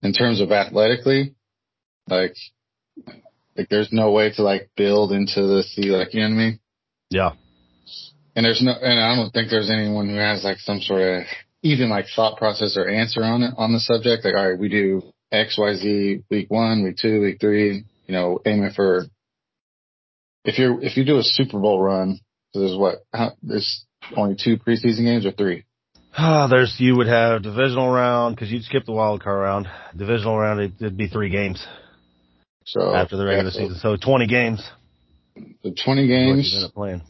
[0.03, 1.33] in terms of athletically,
[2.07, 2.35] like,
[3.57, 6.37] like there's no way to like build into the sea, like, you know what I
[6.37, 6.59] mean?
[7.09, 7.31] yeah.
[8.35, 11.23] And there's no, and I don't think there's anyone who has like some sort of
[11.63, 14.23] even like thought process or answer on it, on the subject.
[14.23, 18.13] Like, all right, we do X, Y, Z week one, week two, week three, you
[18.13, 19.05] know, aiming for,
[20.45, 22.19] if you're, if you do a Super Bowl run,
[22.53, 25.65] so there's what, how, there's only two preseason games or three?
[26.15, 29.67] Ah, there's you would have divisional round because you'd skip the wild card round.
[29.95, 31.65] Divisional round it, it'd be three games
[32.67, 34.61] So after the regular yeah, so season, so twenty games.
[35.63, 36.71] The 20 is what games.
[36.73, 37.01] playing.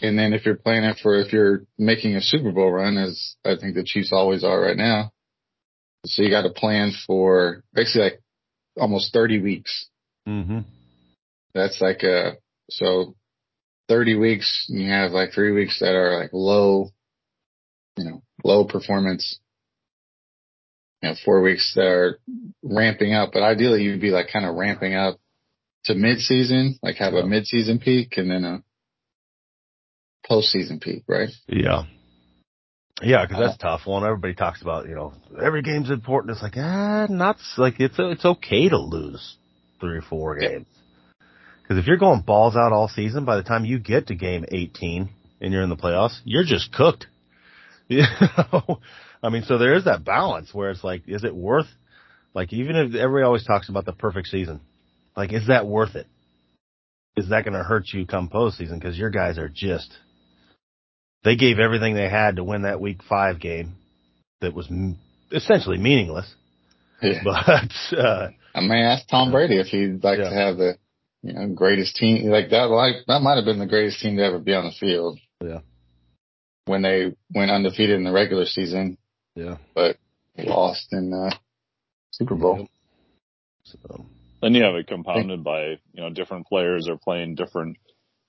[0.00, 3.36] And then if you're playing it for, if you're making a Super Bowl run, as
[3.44, 5.12] I think the Chiefs always are right now,
[6.04, 8.22] so you got to plan for basically like
[8.76, 9.86] almost 30 weeks.
[10.26, 10.60] Mm-hmm.
[11.54, 12.38] That's like a,
[12.70, 13.14] so
[13.88, 16.90] 30 weeks, and you have like three weeks that are like low,
[17.96, 19.38] you know, low performance.
[21.02, 22.18] You know, four weeks that are
[22.62, 25.18] ramping up, but ideally you'd be like kind of ramping up
[25.86, 27.24] to mid season, like have a Yeah.
[27.24, 28.62] mid season peak and then a
[30.30, 31.30] postseason peak, right?
[31.48, 31.84] Yeah.
[33.02, 33.86] Yeah, because that's tough.
[33.86, 35.12] One, everybody talks about, you know,
[35.42, 36.32] every game's important.
[36.32, 39.36] It's like, ah, not like it's it's okay to lose
[39.80, 40.50] three or four Yeah.
[40.50, 40.68] games.
[41.62, 44.44] Because if you're going balls out all season, by the time you get to game
[44.48, 45.08] 18
[45.40, 47.06] and you're in the playoffs, you're just cooked.
[48.20, 48.80] You know,
[49.22, 51.68] I mean, so there is that balance where it's like, is it worth?
[52.34, 54.60] Like, even if everybody always talks about the perfect season,
[55.16, 56.06] like, is that worth it?
[57.16, 58.80] Is that going to hurt you come postseason?
[58.80, 59.92] Because your guys are just
[61.24, 63.74] they gave everything they had to win that week five game
[64.40, 64.98] that was m-
[65.30, 66.32] essentially meaningless.
[67.02, 67.20] Yeah.
[67.24, 70.30] But, uh, I mean, ask Tom Brady if he'd like Yeah.
[70.30, 70.78] to have the,
[71.22, 72.70] you know, greatest team like that.
[72.70, 75.60] Like that might have been the greatest team to ever be on the field yeah,
[76.66, 78.98] when they went undefeated in the regular season,
[79.34, 79.56] yeah.
[79.74, 79.96] but
[80.38, 81.34] lost in uh,
[82.10, 82.68] Super Bowl.
[83.64, 84.06] So,
[84.40, 87.78] Then you have it compounded by, you know, different players are playing different,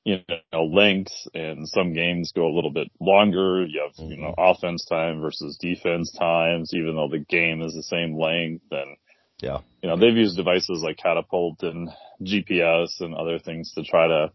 [0.04, 0.20] you
[0.52, 3.66] know, lengths and some games go a little bit longer.
[3.66, 7.84] You have, you know, offense time versus defense times, even though the game is the
[7.84, 8.66] same length.
[8.72, 8.98] And,
[9.42, 9.60] Yeah.
[9.82, 11.90] you know, they've used devices like Catapult and
[12.22, 14.32] GPS and other things to try to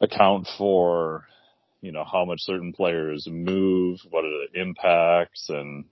[0.00, 1.26] account for,
[1.82, 5.84] you know, how much certain players move, what are the impacts and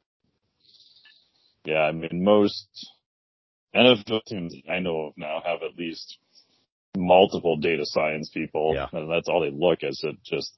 [1.64, 2.66] yeah, I mean, most
[3.74, 6.16] NFL teams I know of now have at least
[6.96, 8.87] multiple data science people, Yeah.
[8.92, 10.57] and that's all they look at is at just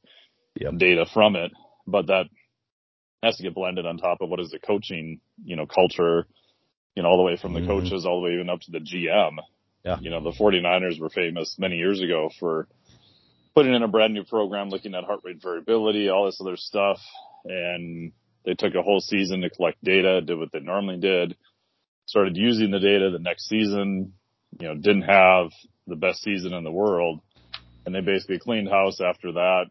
[0.61, 0.75] Yep.
[0.77, 1.51] data from it.
[1.87, 2.27] But that
[3.23, 6.27] has to get blended on top of what is the coaching, you know, culture,
[6.95, 7.67] you know, all the way from the Mhm.
[7.67, 9.41] coaches all the way even up to the GM.
[9.85, 9.99] Yeah.
[10.01, 12.69] You know, the 49ers were famous many years ago for
[13.55, 16.99] putting in a brand new program, looking at heart rate variability, all this other stuff.
[17.45, 18.13] And
[18.45, 21.37] they took a whole season to collect data, did what they normally did,
[22.07, 24.15] started using the data the next season,
[24.59, 25.51] you know, didn't have
[25.87, 27.21] the best season in the world.
[27.85, 29.65] And they basically cleaned house after that.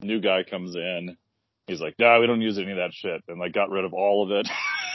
[0.00, 1.16] New guy comes in.
[1.66, 3.22] He's like, nah, we don't use any of that shit.
[3.28, 4.48] And like got rid of all of it.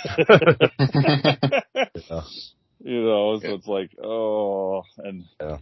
[2.10, 2.22] yeah.
[2.80, 3.54] you know, so Yeah.
[3.56, 5.58] it's like, oh, and Yeah.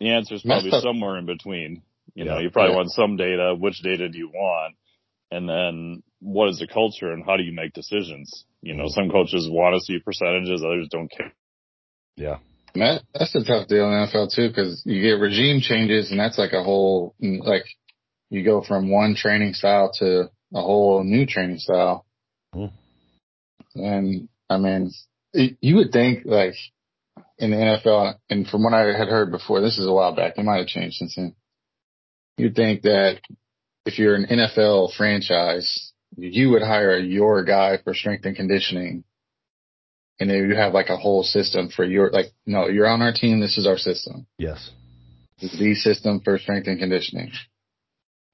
[0.00, 1.82] The answer is probably somewhere in between.
[2.14, 2.42] You know, Yeah.
[2.42, 2.76] you probably Yeah.
[2.76, 3.54] want some data.
[3.58, 4.76] Which data do you want?
[5.30, 8.44] And then what is the culture and how do you make decisions?
[8.62, 8.90] You know, Mhm.
[8.90, 11.32] some coaches want to see percentages, others don't care.
[12.16, 12.38] Yeah.
[12.74, 16.10] And that, that's a tough deal in the NFL too, because you get regime changes,
[16.10, 17.64] and that's like a whole like
[18.30, 22.04] you go from one training style to a whole new training style.
[22.54, 22.72] Mhm.
[23.76, 24.90] And I mean,
[25.32, 26.54] it, you would think like
[27.38, 30.34] in the NFL, and from what I had heard before, this is a while back.
[30.36, 31.34] It might have changed since then.
[32.36, 33.20] You'd think that
[33.86, 39.04] if you're an NFL franchise, you would hire your guy for strength and conditioning.
[40.20, 43.12] And then you have like a whole system for your, like, no, you're on our
[43.12, 43.40] team.
[43.40, 44.26] This is our system.
[44.38, 44.70] Yes.
[45.40, 47.32] This is the system for strength and conditioning.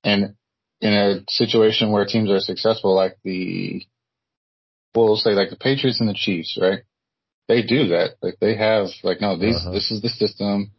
[0.05, 0.35] And
[0.81, 3.83] in a situation where teams are successful, like the,
[4.95, 6.81] well, we'll say like the Patriots and the Chiefs, right?
[7.51, 8.11] They do that.
[8.23, 9.73] Like they have, like, no, these, Uh-huh.
[9.73, 10.71] this is the system.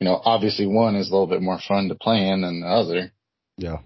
[0.00, 2.66] You know, obviously one is a little bit more fun to play in than the
[2.66, 3.12] other,
[3.58, 3.80] Yeah.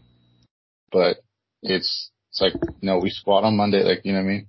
[0.92, 1.16] but
[1.64, 4.46] it's, it's like, no, we squat on Monday, like, you know what I mean?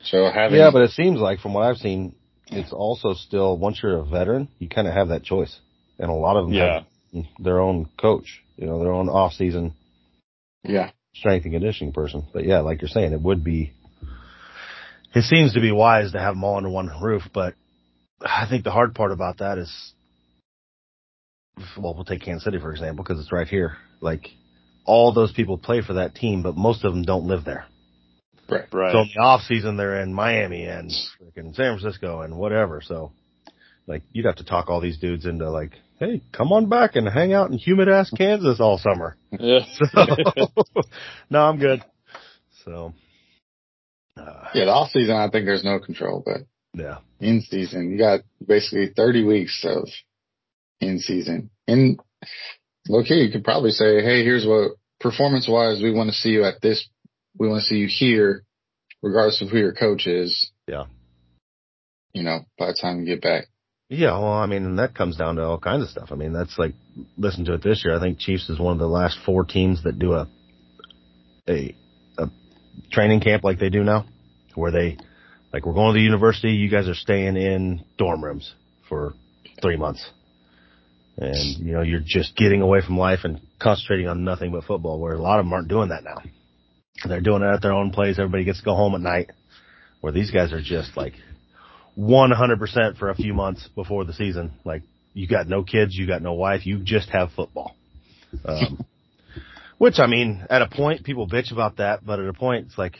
[0.00, 2.14] So having, Yeah, but it seems like from what I've seen,
[2.46, 5.60] it's also still once you're a veteran, you kind of have that choice,
[5.98, 6.84] and a lot of them Yeah.
[7.12, 9.74] have their own coach, you know, their own off season
[10.64, 12.26] yeah, strength and conditioning person.
[12.32, 13.72] But yeah, like you're saying, it would be,
[15.16, 17.54] it seems to be wise to have them all under one roof, but
[18.20, 19.92] I think the hard part about that is,
[21.78, 23.78] well, we'll take Kansas City for example, because it's right here.
[24.02, 24.28] Like,
[24.84, 27.64] all those people play for that team, but most of them don't live there.
[28.46, 28.66] Right.
[28.70, 28.92] Right.
[28.92, 32.82] So in the off season, they're in Miami and freaking San Francisco and whatever.
[32.84, 33.12] So,
[33.86, 37.08] like, you'd have to talk all these dudes into like, hey, come on back and
[37.08, 39.16] hang out in humid ass Kansas all summer.
[39.32, 39.60] yeah.
[39.94, 40.82] So,
[41.30, 41.82] no, I'm good.
[42.66, 42.92] So,
[44.16, 46.42] uh, Yeah, the off season, I think there's no control, but
[46.74, 49.88] yeah, in season, you got basically 30 weeks of
[50.80, 51.50] in season.
[51.66, 51.98] And
[52.88, 56.44] okay, you could probably say, Hey, here's what performance wise, we want to see you
[56.44, 56.88] at this,
[57.38, 58.44] we want to see you here,
[59.02, 60.50] regardless of who your coach is.
[60.66, 60.84] Yeah.
[62.12, 63.46] You know, by the time you get back.
[63.88, 66.08] Yeah, well, I mean, and that comes down to all kinds of stuff.
[66.10, 66.74] I mean, that's like,
[67.16, 67.96] listen to it this year.
[67.96, 70.28] I think Chiefs is one of the last four teams that do a,
[71.48, 71.74] a, a
[72.90, 74.06] training camp like they do now,
[74.54, 74.98] where they,
[75.52, 76.52] like, we're going to the university.
[76.52, 78.52] You guys are staying in dorm rooms
[78.88, 79.14] for
[79.62, 80.08] three months.
[81.18, 85.00] And, you know, you're just getting away from life and concentrating on nothing but football,
[85.00, 86.20] where a lot of them aren't doing that now.
[87.06, 88.18] They're doing it at their own place.
[88.18, 89.30] Everybody gets to go home at night,
[90.00, 91.14] where these guys are just like,
[91.98, 94.52] 100% for a few months before the season.
[94.64, 94.82] Like,
[95.14, 97.74] you got no kids, you got no wife, you just have football.
[98.44, 98.84] Um,
[99.78, 102.78] which, I mean, at a point, people bitch about that, but at a point, it's
[102.78, 102.96] like,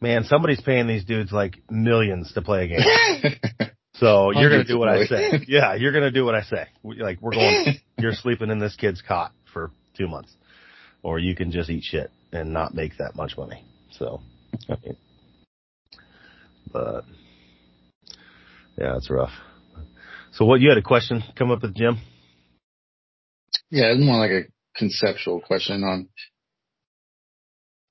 [0.00, 3.70] man, somebody's paying these dudes like millions to play a game.
[3.98, 5.44] So you're going to do what I say.
[5.48, 6.66] Yeah, you're going to do what I say.
[6.84, 10.32] Like, we're going, you're sleeping in this kid's cot for two months.
[11.02, 13.64] Or you can just eat shit and not make that much money.
[13.90, 14.20] So,
[14.68, 14.96] I mean,
[16.72, 17.04] but,
[18.76, 19.32] yeah, it's rough.
[20.32, 21.98] So what, you had a question come up the gym?
[23.70, 24.42] Yeah, it's more like a
[24.78, 26.08] conceptual question on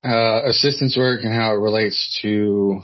[0.03, 2.81] uh, assistance work and how it relates to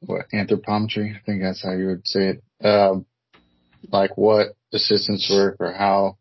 [0.00, 1.16] what anthropometry.
[1.16, 2.66] I think that's how you would say it.
[2.66, 3.06] Um,
[3.90, 6.18] like what assistance work or how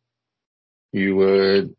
[0.91, 1.75] you would,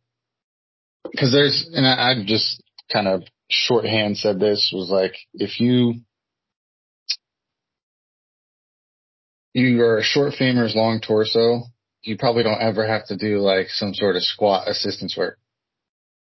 [1.11, 2.63] because there's, and I, I just
[2.93, 5.95] kind of shorthand said this was like if you
[9.55, 11.63] you are a short femurs, long torso,
[12.03, 15.39] you probably don't ever have to do like some sort of squat assistance work.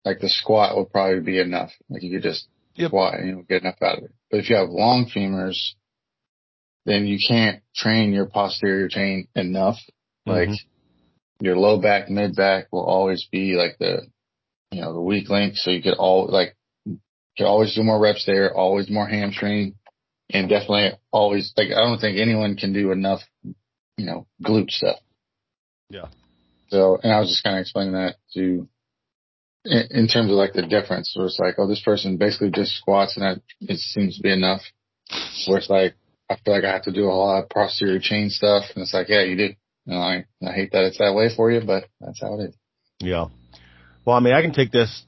[0.04, 1.70] Like the squat will probably be enough.
[1.88, 2.90] Like you could just Yep.
[2.90, 4.10] squat and you'll get enough out of it.
[4.30, 5.56] But if you have long femurs,
[6.84, 9.78] then you can't train your posterior chain enough.
[10.26, 10.56] Like Mhm.
[11.40, 14.06] your low back, mid back will always be like the,
[14.70, 15.56] you know, the weak link.
[15.56, 17.00] So you could all like, you
[17.36, 19.74] could always do more reps there, always more hamstring
[20.30, 24.98] and definitely always like, I don't think anyone can do enough, you know, glute stuff.
[25.88, 26.06] Yeah.
[26.68, 28.68] So, and I was just kind of explaining that to,
[29.64, 32.76] in, in terms of like the difference where it's like, oh, this person basically just
[32.76, 34.62] squats and that it seems to be enough.
[35.46, 35.94] Where it's like,
[36.28, 38.64] I feel like I have to do a lot of posterior chain stuff.
[38.74, 39.54] And it's like, yeah, you do.
[39.84, 42.48] You know, I, I hate that it's that way for you, but that's how it
[42.48, 42.54] is.
[42.98, 43.26] Yeah.
[44.04, 45.04] Well, I mean, I can take this.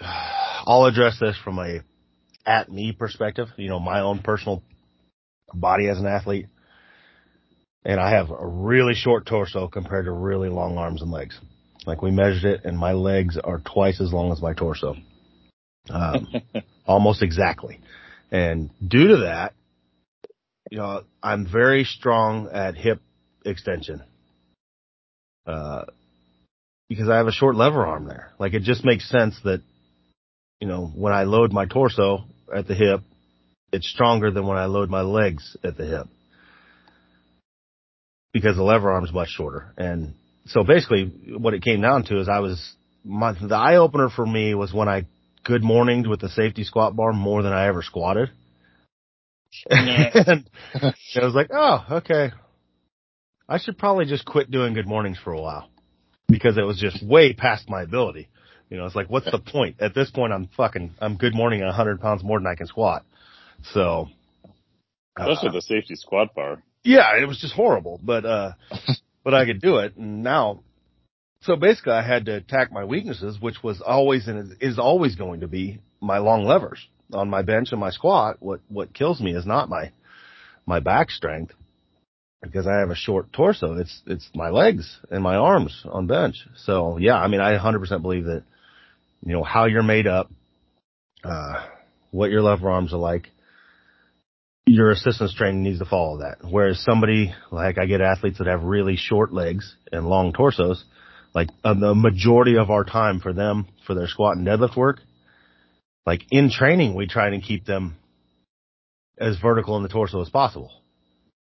[0.00, 1.82] I'll address this from a
[2.44, 3.48] at me perspective.
[3.56, 4.64] You know, my own personal
[5.54, 6.46] body as an athlete,
[7.84, 11.38] and I have a really short torso compared to really long arms and legs.
[11.86, 14.96] Like we measured it, and my legs are twice as long as my torso,
[15.90, 16.28] um,
[16.86, 17.80] almost exactly.
[18.30, 19.54] And due to that,
[20.70, 23.00] you know, I'm very strong at hip
[23.44, 24.02] extension.
[25.44, 25.84] Uh,
[26.88, 28.32] because I have a short lever arm there.
[28.38, 29.62] Like it just makes sense that,
[30.60, 33.00] you know, when I load my torso at the hip,
[33.72, 36.06] it's stronger than when I load my legs at the hip.
[38.32, 39.72] Because the lever arm is much shorter.
[39.76, 40.14] And
[40.46, 41.04] so basically
[41.36, 44.72] what it came down to is I was, my, the eye opener for me was
[44.72, 45.06] when I
[45.44, 48.30] good morninged with the safety squat bar more than I ever squatted.
[49.70, 52.30] and I was like, oh, okay.
[53.48, 55.68] I should probably just quit doing good mornings for a while
[56.28, 58.28] because it was just way past my ability.
[58.70, 59.76] You know, it's like, what's the point?
[59.80, 62.66] At this point, I'm fucking, I'm good morning at 100 pounds more than I can
[62.66, 63.04] squat.
[63.72, 64.08] So,
[65.20, 66.62] uh, Especially the safety squat bar.
[66.84, 68.52] Yeah, it was just horrible, but, uh,
[69.24, 69.96] but I could do it.
[69.96, 70.62] And now,
[71.42, 75.40] so basically I had to attack my weaknesses, which was always and is always going
[75.40, 78.36] to be my long levers on my bench and my squat.
[78.40, 79.92] What, what kills me is not my,
[80.66, 81.52] my back strength
[82.42, 83.78] because I have a short torso.
[83.78, 86.36] It's, it's my legs and my arms on bench.
[86.56, 88.42] So yeah, I mean, I 100% believe that,
[89.24, 90.30] you know, how you're made up,
[91.22, 91.64] uh,
[92.10, 93.28] what your lever arms are like,
[94.66, 96.38] your assistance training needs to follow that.
[96.48, 100.84] Whereas somebody, like I get athletes that have really short legs and long torsos,
[101.34, 105.00] like uh, the majority of our time for them for their squat and deadlift work.
[106.06, 107.96] Like in training, we try to keep them
[109.18, 110.70] as vertical in the torso as possible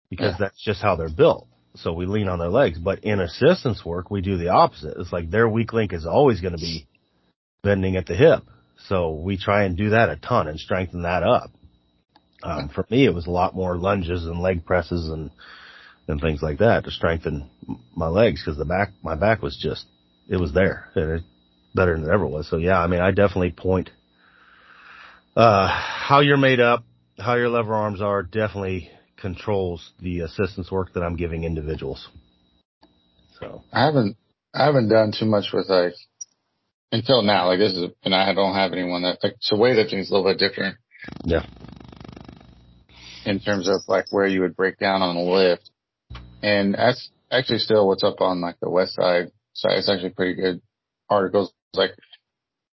[0.09, 0.37] because Yeah.
[0.47, 1.47] that's just how they're built.
[1.75, 4.97] So we lean on their legs, but in assistance work, we do the opposite.
[4.99, 6.85] It's like their weak link is always going to be
[7.63, 8.43] bending at the hip.
[8.89, 11.51] So we try and do that a ton and strengthen that up.
[12.43, 15.31] Um, for me, it was a lot more lunges and leg presses and,
[16.07, 17.49] and things like that to strengthen
[17.95, 19.85] my legs because the back, my back was just,
[20.27, 21.23] it was there and it
[21.75, 22.49] better than it ever was.
[22.49, 23.89] So yeah, I mean, I definitely point,
[25.35, 26.83] uh, how you're made up,
[27.17, 32.07] how your lever arms are definitely controls the assistance work that I'm giving individuals.
[33.39, 34.17] So I haven't
[34.53, 35.93] I haven't done too much with like
[36.91, 37.47] until now.
[37.47, 40.29] Like this is and I don't have anyone that like so weightlifting is a little
[40.29, 40.77] bit different
[41.23, 41.45] yeah,
[43.25, 45.69] in terms of like where you would break down on a lift.
[46.41, 49.77] And that's actually still what's up on like the Westside side.
[49.77, 50.61] It's actually pretty good
[51.09, 51.91] articles like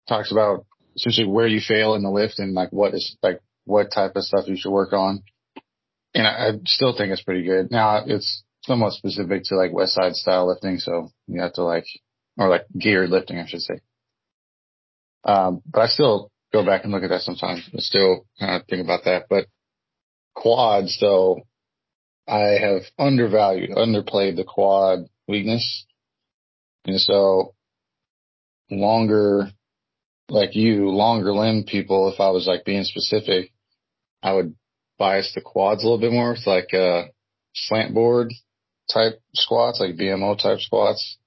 [0.07, 3.91] talks about essentially where you fail in the lift and like what is like what
[3.93, 5.23] type of stuff you should work on.
[6.13, 7.69] And I, I still think it's pretty good.
[7.69, 10.77] Now it's somewhat specific to like Westside style lifting.
[10.79, 11.85] So you have to like,
[12.37, 13.79] or like geared lifting, I should say.
[15.23, 17.69] Um, but I still go back and look at that sometimes.
[17.73, 19.47] I still kind of think about that, but
[20.37, 21.41] quads though,
[22.27, 25.85] I have undervalued, underplayed the quad weakness.
[26.85, 27.55] And so
[28.69, 29.49] longer,
[30.29, 33.51] like you, longer limb people, if I was like being specific,
[34.21, 34.55] I would
[34.99, 36.33] bias the quads a little bit more.
[36.33, 37.05] It's like, uh,
[37.55, 38.31] slant board
[38.93, 41.17] type squats, like VMO type squats.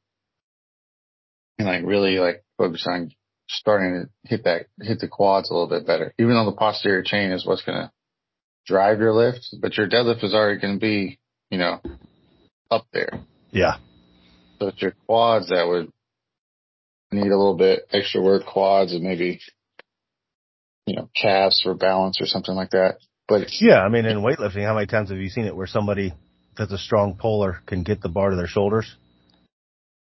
[1.59, 3.11] And like really like focus on
[3.49, 6.15] starting to hit that, hit the quads a little bit better.
[6.19, 7.91] Even though the posterior chain is what's going to
[8.67, 11.19] drive your lift, but your deadlift is already going to be,
[11.51, 11.81] you know,
[12.71, 13.21] up there.
[13.51, 13.77] yeah,
[14.59, 15.91] So it's your quads that would
[17.11, 19.41] need a little bit extra work, quads and maybe,
[20.87, 22.99] you know, calves for balance or something like that.
[23.29, 23.81] But yeah.
[23.81, 26.13] I mean, in weightlifting, how many times have you seen it where somebody
[26.57, 28.97] that's a strong puller can get the bar to their shoulders,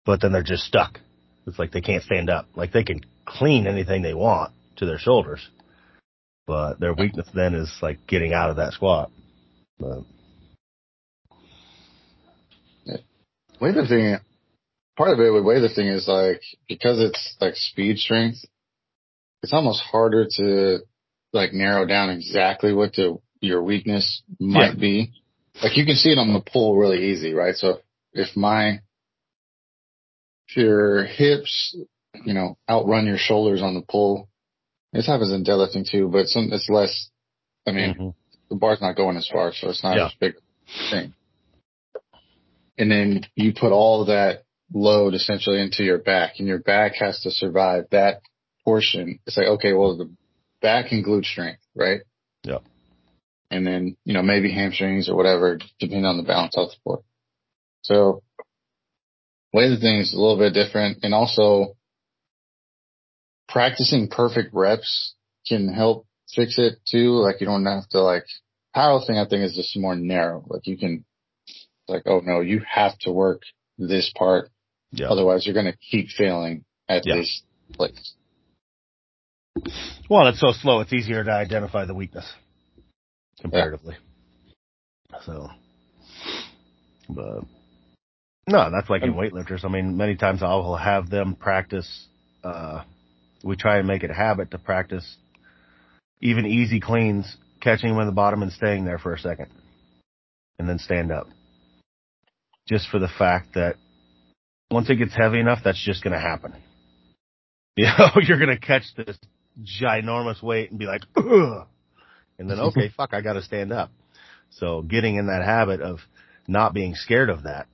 [0.05, 0.99] but then they're just stuck.
[1.47, 2.47] It's like they can't stand up.
[2.55, 5.47] Like they can clean anything they want to their shoulders,
[6.47, 9.11] but their weakness then is like getting out of that squat.
[9.79, 10.03] But
[13.61, 14.19] weightlifting,
[14.97, 18.39] part of it with weightlifting is like, because it's like speed strength,
[19.43, 20.79] it's almost harder to
[21.33, 24.79] like narrow down exactly what the, your weakness might Yeah.
[24.79, 25.13] be.
[25.61, 27.55] Like you can see it on the pull really easy, right?
[27.55, 27.81] So
[28.13, 28.79] if my,
[30.47, 31.75] if your hips,
[32.25, 34.29] you know, outrun your shoulders on the pull,
[34.93, 37.09] this happens in deadlifting too, but some, it's less,
[37.67, 38.13] I mean, Mhm.
[38.49, 40.07] the bar's not going as far, so it's not Yeah.
[40.07, 40.35] as big
[40.89, 41.13] thing.
[42.77, 47.21] And then you put all that load essentially into your back and your back has
[47.21, 48.21] to survive that
[48.63, 49.19] portion.
[49.25, 50.13] It's like, okay, well, the
[50.61, 52.01] back and glute strength, right?
[52.43, 52.59] Yeah.
[53.49, 57.03] And then, you know, maybe hamstrings or whatever, depending on the balance of the sport.
[57.81, 58.23] So
[59.53, 61.75] weightlifting is a little bit different and also
[63.51, 65.13] practicing perfect reps
[65.47, 67.11] can help fix it too.
[67.11, 68.25] Like you don't have to like
[68.75, 70.43] powerlifting, I think is just more narrow.
[70.47, 71.05] Like you can
[71.87, 73.41] like, oh no, you have to work
[73.77, 74.49] this part.
[74.91, 75.07] yeah.
[75.07, 77.15] Otherwise you're going to keep failing at Yeah.
[77.15, 78.13] this place.
[80.09, 80.79] Well, it's so slow.
[80.81, 82.25] It's easier to identify the weakness
[83.39, 83.95] comparatively.
[85.25, 85.49] So,
[87.09, 87.43] but
[88.47, 89.65] no, that's like in weightlifters.
[89.65, 92.07] I mean, many times I will have them practice.
[92.43, 92.83] Uh,
[93.43, 95.17] we try and make it a habit to practice
[96.21, 99.47] even easy cleans, catching them in the bottom and staying there for a second,
[100.59, 101.27] and then stand up.
[102.67, 103.75] Just for the fact that
[104.69, 106.53] once it gets heavy enough, that's just going to happen.
[107.77, 109.17] You know, you're going to catch this
[109.81, 111.65] ginormous weight and be like, Ugh!
[112.37, 113.91] and then okay, fuck, I got to stand up.
[114.49, 115.99] So getting in that habit of
[116.49, 117.67] not being scared of that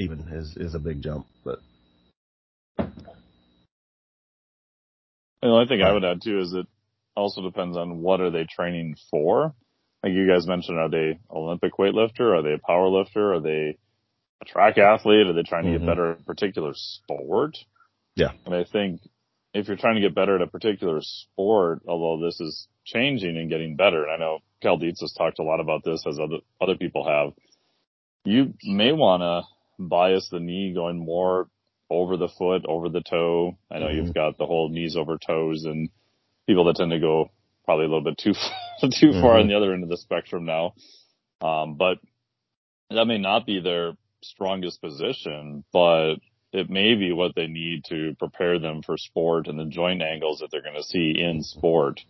[0.00, 1.26] even is is a big jump.
[1.44, 1.58] But
[5.42, 6.66] The only thing I would add too is it
[7.16, 9.54] also depends on what are they training for.
[10.02, 12.38] Like you guys mentioned, are they Olympic weightlifter?
[12.38, 13.34] Are they a power lifter?
[13.34, 13.76] Are they
[14.40, 15.26] a track athlete?
[15.26, 15.86] Are they trying to get mm-hmm.
[15.86, 17.56] better at a particular sport?
[18.16, 18.32] Yeah.
[18.46, 19.00] And I think
[19.52, 23.50] if you're trying to get better at a particular sport, although this is changing and
[23.50, 26.38] getting better, and I know Cal Dietz has talked a lot about this as other,
[26.60, 27.32] other people have,
[28.24, 29.42] you may want to
[29.82, 31.48] bias the knee going more
[31.90, 33.58] over the foot, over the toe.
[33.70, 35.90] I know you've got the whole knees over toes and
[36.46, 37.30] people that tend to go
[37.64, 38.32] probably a little bit too,
[38.80, 39.40] too far Mhm.
[39.40, 40.74] on the other end of the spectrum now.
[41.40, 41.98] Um, but
[42.90, 46.16] that may not be their strongest position, but
[46.52, 50.40] it may be what they need to prepare them for sport and the joint angles
[50.40, 52.00] that they're going to see in sport,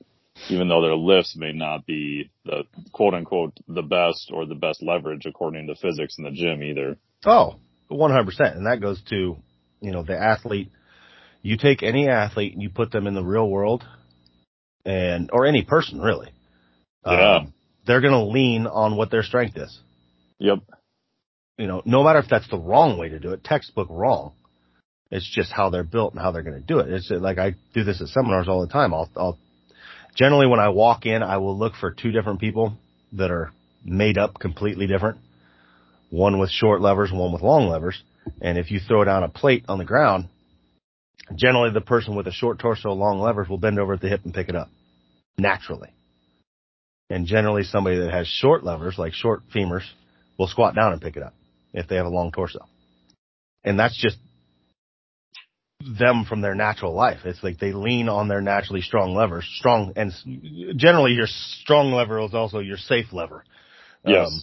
[0.49, 4.83] even though their lifts may not be the quote unquote the best or the best
[4.83, 6.97] leverage according to physics in the gym either.
[7.27, 7.57] Oh,
[7.91, 8.57] 100%.
[8.57, 9.37] And that goes to,
[9.81, 10.71] you know, the athlete.
[11.43, 13.85] You take any athlete and you put them in the real world
[14.85, 16.31] and, or any person really.
[17.07, 17.37] Yeah.
[17.37, 17.55] Um,
[17.87, 19.79] they're going to lean on what their strength is.
[20.39, 20.59] Yep.
[21.59, 24.33] You know, no matter if that's the wrong way to do it, textbook wrong.
[25.11, 26.89] It's just how they're built and how they're going to do it.
[26.91, 28.95] It's like I do this at seminars all the time.
[28.95, 29.39] I'll, I'll
[30.15, 32.75] generally when I walk in, I will look for two different people
[33.13, 33.51] that are
[33.85, 35.19] made up completely different.
[36.11, 38.01] One with short levers, one with long levers.
[38.41, 40.29] And if you throw down a plate on the ground,
[41.35, 44.21] generally the person with a short torso, long levers will bend over at the hip
[44.25, 44.69] and pick it up
[45.39, 45.91] naturally.
[47.09, 49.85] And generally somebody that has short levers, like short femurs,
[50.39, 51.35] will squat down and pick it up
[51.73, 52.61] if they have a long torso.
[53.65, 54.17] And that's just
[55.99, 57.21] them from their natural life.
[57.25, 60.13] It's like they lean on their naturally strong levers, strong, and
[60.77, 63.45] generally your strong lever is also your safe lever.
[64.05, 64.29] Yes.
[64.29, 64.43] Um,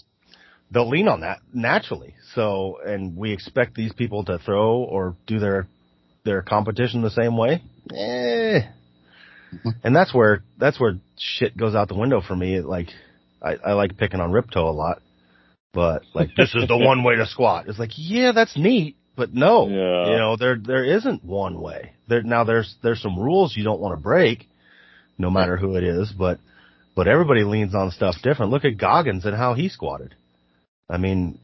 [0.72, 2.15] they'll lean on that naturally.
[2.36, 5.68] So, and we expect these people to throw or do their,
[6.26, 7.63] their competition the same way.
[7.95, 8.59] Eh.
[9.84, 12.59] And that's where, that's where shit goes out the window for me.
[12.59, 12.89] Like,
[13.41, 15.01] I, I like picking on Rippetoe a lot,
[15.74, 17.68] but like, this is the one way to squat.
[17.70, 20.11] It's like, yeah, that's neat, but no, Yeah.
[20.11, 21.93] you know, there, there isn't one way.
[22.09, 24.49] There, now there's, there's some rules you don't want to break,
[25.18, 26.39] no matter who it is, but,
[26.93, 28.51] but everybody leans on stuff different.
[28.51, 30.13] Look at Goggins and how he squatted.
[30.90, 31.40] I mean,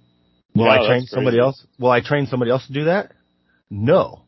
[0.56, 1.66] will Yeah, I train somebody else?
[1.80, 3.12] Will I train somebody else to do that?
[3.70, 4.22] No,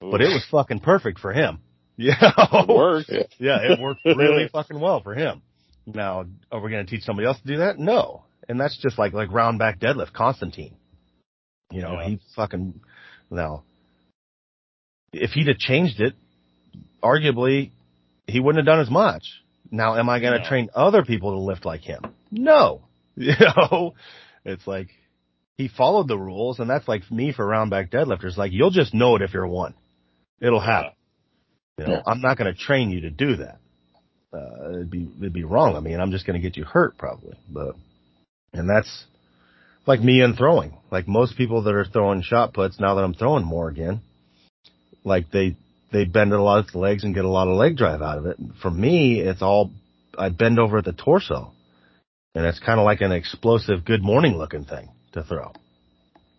[0.00, 1.60] but it was fucking perfect for him.
[1.96, 2.14] Yeah.
[2.18, 3.10] It worked.
[3.38, 5.42] Yeah, it worked really fucking well for him.
[5.84, 7.78] Now, are we going to teach somebody else to do that?
[7.78, 8.24] No.
[8.48, 10.76] And that's just like, like round back deadlift, Constantine.
[11.70, 12.06] You know, Yeah.
[12.08, 12.80] he fucking,
[13.30, 13.64] now,
[15.12, 16.14] if he'd have changed it,
[17.02, 17.72] arguably,
[18.26, 19.24] he wouldn't have done as much.
[19.70, 20.48] Now, am I going to No.
[20.48, 22.00] train other people to lift like him?
[22.30, 22.80] No.
[23.16, 23.92] You know,
[24.44, 24.88] it's like,
[25.56, 28.36] he followed the rules and that's like me for round back deadlifters.
[28.36, 29.74] Like, you'll just know it if you're one.
[30.40, 30.92] It'll happen.
[31.78, 32.02] You know, Yeah.
[32.06, 33.58] I'm not going to train you to do that.
[34.32, 35.76] Uh, it'd be, it'd be wrong.
[35.76, 37.74] I mean, I'm just going to get you hurt probably, but,
[38.52, 39.04] and that's
[39.86, 40.76] like me and throwing.
[40.90, 44.00] Like most people that are throwing shot puts now that I'm throwing more again,
[45.04, 45.56] like they,
[45.92, 48.18] they bend a lot of the legs and get a lot of leg drive out
[48.18, 48.36] of it.
[48.62, 49.72] For me, it's all,
[50.16, 51.52] I bend over at the torso
[52.40, 55.52] and it's kind of like an explosive good morning looking thing to throw.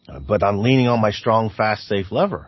[0.10, 2.47] Uh, but I'm leaning on my strong, fast, safe lever.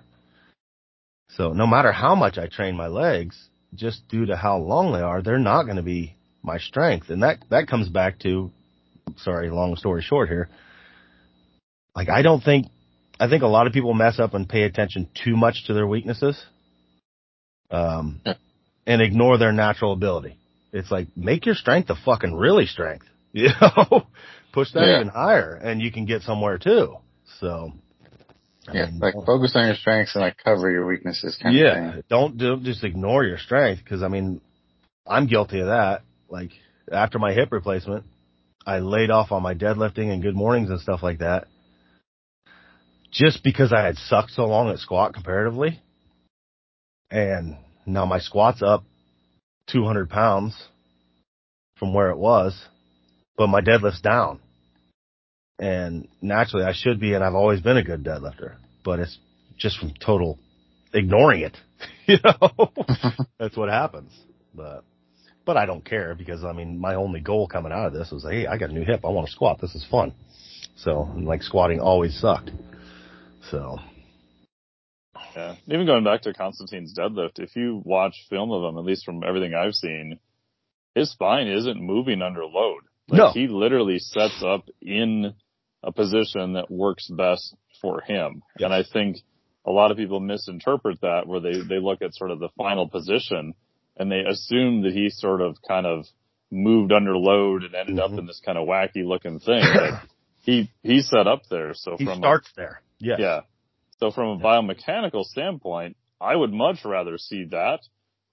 [1.38, 3.38] So no matter how much I train my legs,
[3.76, 7.12] just due to how long they are, they're not going to be my strength.
[7.12, 8.50] And that, that comes back to,
[9.18, 10.50] sorry, long story short here.
[11.96, 12.72] Like I don't think,
[13.20, 15.86] I think a lot of people mess up and pay attention too much to their
[15.86, 16.44] weaknesses.
[17.70, 18.20] Um,
[18.88, 20.40] and ignore their natural ability.
[20.72, 23.06] It's like, make your strength a fucking really strength.
[23.36, 24.08] You know,
[24.54, 24.96] push that Yeah.
[24.96, 26.98] even higher and you can get somewhere too.
[27.40, 27.72] So,
[28.68, 31.74] I Yeah, mean, like focus on your strengths and like cover your weaknesses kind yeah,
[31.76, 32.04] of thing.
[32.10, 34.40] don't do, just ignore your strength because I mean,
[35.08, 36.04] I'm guilty of that.
[36.30, 36.52] Like
[36.92, 38.06] after my hip replacement,
[38.66, 41.48] I laid off on my deadlifting and good mornings and stuff like that,
[43.12, 45.82] just because I had sucked so long at squat comparatively,
[47.12, 48.84] and now my squat's up
[49.68, 50.56] 200 pounds
[51.78, 52.58] from where it was,
[53.38, 54.40] but my deadlift's down.
[55.60, 59.18] And naturally I should be, and I've always been a good deadlifter, but it's
[59.58, 60.40] just from total
[60.94, 61.58] ignoring it.
[62.08, 62.72] you know,
[63.40, 64.12] that's what happens.
[64.54, 64.84] But,
[65.46, 68.24] but I don't care because I mean, my only goal coming out of this was,
[68.24, 69.02] hey, I got a new hip.
[69.04, 69.60] I want to squat.
[69.62, 70.14] This is fun.
[70.78, 72.52] So, like squatting always sucked.
[73.52, 73.80] So,
[75.36, 75.56] Yeah.
[75.68, 79.24] Even going back to Constantine's deadlift, if you watch film of him, at least from
[79.24, 80.20] everything I've seen,
[80.96, 82.84] his spine isn't moving under load.
[83.14, 83.32] Like No.
[83.32, 85.34] he literally sets up in
[85.84, 88.42] a position that works best for him.
[88.58, 88.66] Yes.
[88.66, 89.18] And I think
[89.66, 92.88] a lot of people misinterpret that where they, they look at sort of the final
[92.88, 93.54] position
[93.98, 96.06] and they assume that he sort of kind of
[96.52, 98.02] moved under load and ended Mhm.
[98.14, 99.62] up in this kind of wacky looking thing.
[99.74, 100.02] But
[100.42, 101.74] he, he set up there.
[101.74, 102.82] So he from a starts there.
[103.00, 103.20] Yes.
[103.20, 103.42] yeah.
[104.00, 107.80] So from a biomechanical standpoint, I would much rather see that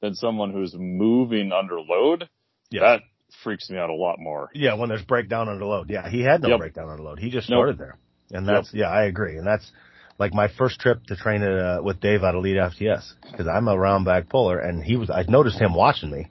[0.00, 2.28] than someone who's moving under load.
[2.70, 2.80] Yeah.
[2.82, 3.00] That
[3.42, 4.50] freaks me out a lot more.
[4.54, 5.90] Yeah, when there's breakdown under load.
[5.90, 6.58] Yeah, he had no Yep.
[6.58, 7.18] breakdown under load.
[7.18, 7.58] He just Nope.
[7.58, 7.98] started there.
[8.32, 9.36] And that's, yeah, I agree.
[9.36, 9.70] And that's
[10.18, 13.68] like my first trip to train at, uh, with Dave at Elite FTS because I'm
[13.68, 16.28] a round back puller and he was, I noticed him watching me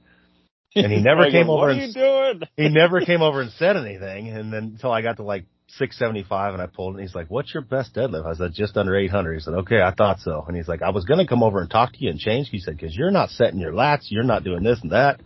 [0.76, 4.30] and he never came over are and he never came over and said anything.
[4.30, 5.46] And then until I got to like
[5.78, 8.26] 675 and I pulled and he's like, what's your best deadlift?
[8.26, 9.34] I said, just under 800.
[9.34, 10.46] He said, okay, I thought so.
[10.48, 12.50] And he's like, I was going to come over and talk to you and change.
[12.50, 14.08] He said, cause you're not setting your lats.
[14.10, 15.22] You're not doing this and that.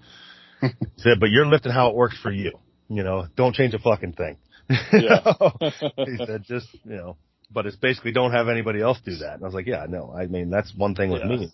[0.95, 2.51] he said, but you're lifting how it works for you.
[2.89, 4.37] You know, don't change a fucking thing.
[4.93, 5.33] Yeah.
[5.97, 7.17] he said, just, you know,
[7.51, 9.33] but it's basically don't have anybody else do that.
[9.35, 11.27] And I was like, yeah, no, I mean, that's one thing with Yeah.
[11.29, 11.51] me.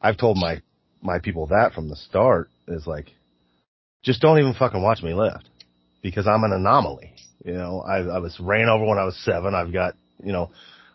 [0.00, 0.62] I've told my,
[1.02, 3.06] my people that from the start is like,
[4.02, 5.48] just don't even fucking watch me lift
[6.02, 7.12] because I'm an anomaly.
[7.44, 9.54] You know, I, I was ran over when I was seven.
[9.54, 10.50] I've got, you know,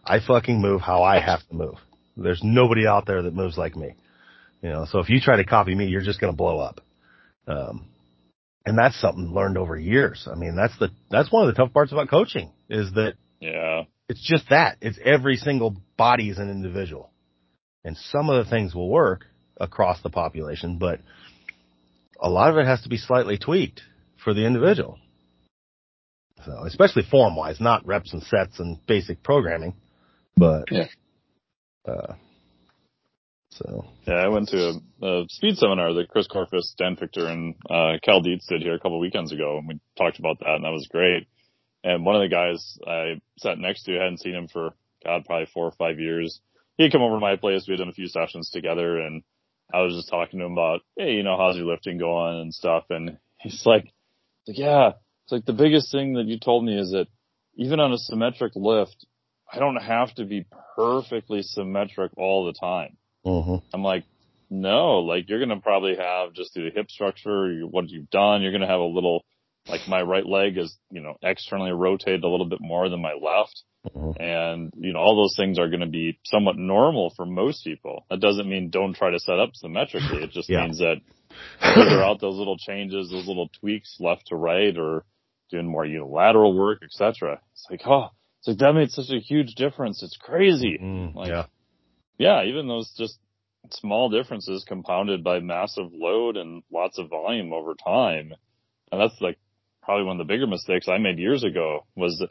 [0.05, 1.75] I fucking move how I have to move.
[2.17, 3.95] There's nobody out there that moves like me.
[4.61, 6.81] You know, so if you try to copy me, you're just going to blow up.
[7.47, 7.87] Um,
[8.65, 10.27] and that's something learned over years.
[10.31, 13.83] I mean, that's the, that's one of the tough parts about coaching is that Yeah.
[14.07, 14.77] it's just that.
[14.81, 17.09] It's every single body is an individual.
[17.83, 19.25] And some of the things will work
[19.59, 21.01] across the population, but
[22.21, 23.81] a lot of it has to be slightly tweaked
[24.23, 24.97] for the individual.
[26.45, 29.75] So, especially form wise, not reps and sets and basic programming,
[30.37, 30.87] but, Yeah.
[31.87, 32.13] uh,
[33.57, 37.55] so, Yeah, I went to a, a speed seminar that Chris Korfist, Dan Fichter, and
[37.69, 40.65] uh, Cal Dietz did here a couple weekends ago, and we talked about that, and
[40.65, 41.27] that was great.
[41.83, 44.73] And one of the guys I sat next to, I hadn't seen him for
[45.03, 46.39] God probably four or five years.
[46.77, 47.65] He'd come over to my place.
[47.67, 49.23] We had done a few sessions together, and
[49.73, 52.53] I was just talking to him about, hey, you know, how's your lifting going and
[52.53, 52.85] stuff.
[52.89, 53.85] And he's like,
[54.47, 54.91] like, yeah,
[55.25, 57.07] it's like the biggest thing that you told me is that
[57.55, 59.05] even on a symmetric lift,
[59.51, 60.45] I don't have to be
[60.75, 62.97] perfectly symmetric all the time.
[63.23, 64.03] Hmm I'm like,
[64.49, 68.09] no, like you're going to probably have just through the hip structure, you- what you've
[68.09, 69.23] done, you're going to have a little,
[69.67, 73.13] like my right leg is, you know, externally rotated a little bit more than my
[73.13, 73.63] left.
[73.95, 74.15] Mhm.
[74.19, 78.05] And, you know, all those things are going to be somewhat normal for most people.
[78.09, 80.23] That doesn't mean don't try to set up symmetrically.
[80.23, 80.61] It just Yeah.
[80.65, 80.97] means that
[81.59, 85.05] figure out those little changes, those little tweaks left to right or
[85.49, 87.39] doing more unilateral work, etc.
[87.53, 88.09] It's like, oh,
[88.39, 90.03] it's like that made such a huge difference.
[90.03, 91.45] It's crazy Mm, Like, yeah.
[92.17, 93.17] Yeah, even those just
[93.71, 98.33] small differences compounded by massive load and lots of volume over time.
[98.91, 99.37] And that's like
[99.81, 102.29] probably one of the bigger mistakes I made years ago was that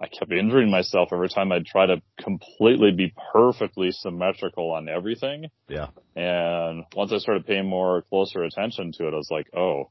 [0.00, 5.48] I kept injuring myself every time I'd try to completely be perfectly symmetrical on everything.
[5.68, 5.88] Yeah.
[6.16, 9.90] And once I started paying more closer attention to it, I was like, oh,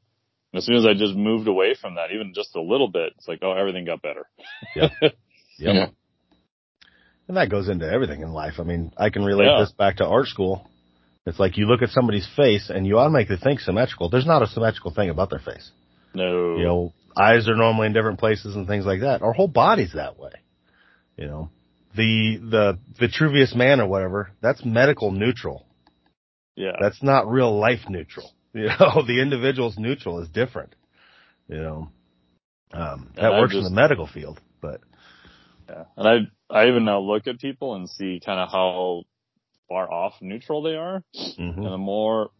[0.51, 3.13] and as soon as I just moved away from that, even just a little bit,
[3.17, 4.27] it's like, oh, everything got better.
[4.75, 4.89] Yeah.
[5.61, 5.93] Yep.
[7.30, 8.55] And that goes into everything in life.
[8.59, 9.59] I mean, I can relate Yeah.
[9.59, 10.67] this back to art school.
[11.27, 14.09] It's like you look at somebody's face and you automatically think symmetrical.
[14.09, 15.71] There's not a symmetrical thing about their face.
[16.15, 16.57] No.
[16.57, 19.21] You know, eyes are normally in different places and things like that.
[19.21, 20.32] Our whole body's that way.
[21.17, 21.49] You know,
[21.95, 25.65] the, the Vitruvius man or whatever, that's medical neutral.
[26.55, 26.71] yeah.
[26.82, 28.32] That's not real life neutral.
[28.51, 30.73] You know, the individual's neutral is different.
[31.47, 31.89] You know,
[32.73, 34.82] um, that And works in the medical field, but
[35.69, 35.84] Yeah.
[35.95, 36.15] And I,
[36.50, 39.04] I even now look at people and see kind of how
[39.68, 41.04] far off neutral they are.
[41.16, 41.58] mhm.
[41.58, 42.32] And the more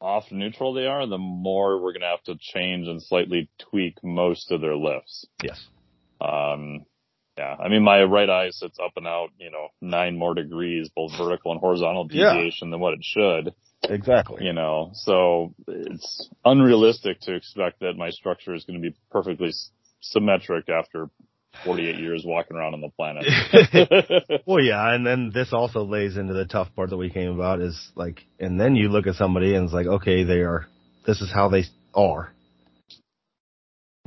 [0.00, 3.96] off neutral they are, the more we're going to have to change and slightly tweak
[4.04, 5.26] most of their lifts.
[5.42, 5.64] yes.
[6.20, 6.84] Um,
[7.36, 7.54] yeah.
[7.58, 11.12] I mean, my right eye sits up and out, you know, nine more degrees, both
[11.18, 12.32] vertical and horizontal Yeah.
[12.34, 13.52] deviation than what it should,
[13.88, 14.44] Exactly.
[14.44, 19.50] you know, so it's unrealistic to expect that my structure is going to be perfectly
[20.00, 21.10] symmetric after
[21.64, 23.24] 48 years walking around on the planet.
[24.46, 27.60] Well, yeah, and then this also lays into the tough part that we came about
[27.60, 30.66] is like, and then you look at somebody and it's like, okay, they are,
[31.06, 32.32] this is how they are.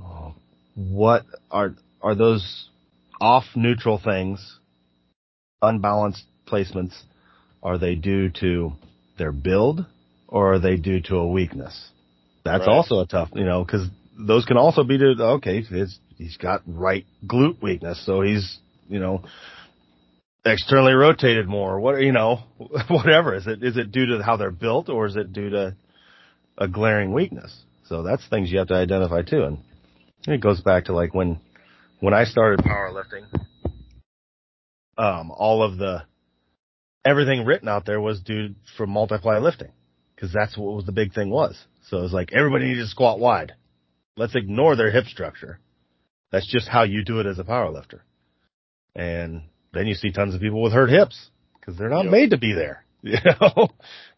[0.01, 0.33] Oh,
[0.75, 2.69] What are, are those
[3.19, 4.59] off neutral things,
[5.61, 6.97] unbalanced placements,
[7.61, 8.71] are they due to
[9.17, 9.85] their build
[10.27, 11.89] or are they due to a weakness?
[12.45, 12.73] That's Right.
[12.73, 13.87] also a tough, you know, cause
[14.17, 18.59] those can also be due to, okay, it's, he's got right glute weakness, so he's,
[18.87, 19.23] you know,
[20.45, 21.79] externally rotated more.
[21.79, 22.43] What you know,
[22.87, 23.63] whatever is it?
[23.63, 25.75] Is it due to how they're built, or is it due to
[26.59, 27.57] a glaring weakness?
[27.85, 29.57] So that's things you have to identify too, and
[30.27, 31.39] it goes back to like when
[31.99, 33.25] when I started powerlifting.
[34.97, 36.03] Um, all of the
[37.05, 39.71] everything written out there was due from multiply lifting
[40.13, 41.57] because that's what was the big thing was.
[41.87, 43.53] So it was like everybody needed to squat wide.
[44.17, 45.59] Let's ignore their hip structure.
[46.31, 48.03] That's just how you do it as a power lifter.
[48.95, 52.11] And then you see tons of people with hurt hips because they're not Yep.
[52.11, 53.69] made to be there, you know,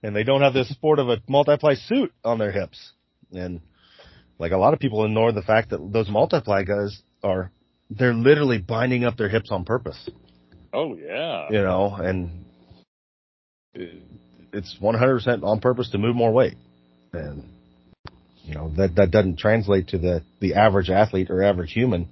[0.03, 2.93] and they don't have the support of a multiply suit on their hips.
[3.31, 3.61] And
[4.39, 7.51] like a lot of people ignore the fact that those multiply guys are,
[7.89, 10.09] they're literally binding up their hips on purpose,
[10.73, 11.47] oh yeah.
[11.49, 12.45] you know, and
[13.73, 16.55] it's 100% on purpose to move more weight.
[17.13, 17.43] And,
[18.51, 22.09] you know, that, that doesn't translate to the, the average athlete or average human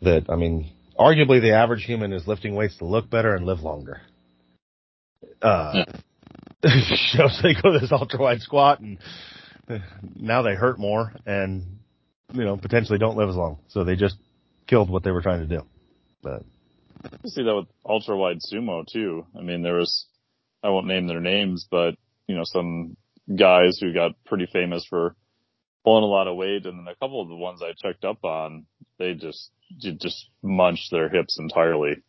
[0.00, 3.60] that, I mean, arguably the average human is lifting weights to look better and live
[3.60, 4.00] longer.
[5.42, 5.84] Uh,
[6.64, 8.98] so they go to this ultra wide squat and
[10.18, 11.80] now they hurt more and,
[12.32, 13.58] you know, potentially don't live as long.
[13.68, 14.16] So they just
[14.66, 15.62] killed what they were trying to do.
[16.22, 16.44] But
[17.22, 19.26] You see that with ultra wide sumo too.
[19.38, 20.06] I mean, there was,
[20.62, 21.94] I won't name their names, but
[22.26, 22.96] you know, some
[23.34, 25.14] guys who got pretty famous for
[25.86, 28.24] pulling a lot of weight and then a couple of the ones I checked up
[28.24, 28.66] on,
[28.98, 32.02] they just, just munched their hips entirely,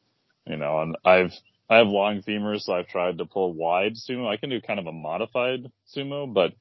[0.47, 1.31] you know, and I've,
[1.69, 4.27] I have long femurs, so I've tried to pull wide sumo.
[4.27, 6.53] I can do kind of a modified sumo, but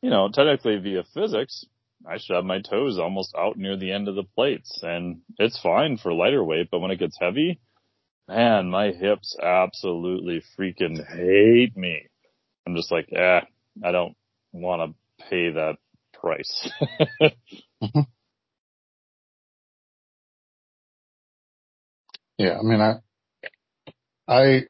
[0.00, 1.64] you know, technically via physics,
[2.08, 5.60] I should have my toes almost out near the end of the plates and it's
[5.60, 7.58] fine for lighter weight, but when it gets heavy,
[8.28, 12.06] man, my hips absolutely freaking hate me.
[12.64, 13.40] I'm just like, eh,
[13.84, 14.14] I don't
[14.52, 15.78] want to pay that
[16.24, 16.70] price.
[17.82, 18.00] Mm-hmm.
[22.38, 22.94] Yeah, I mean, I,
[24.26, 24.66] I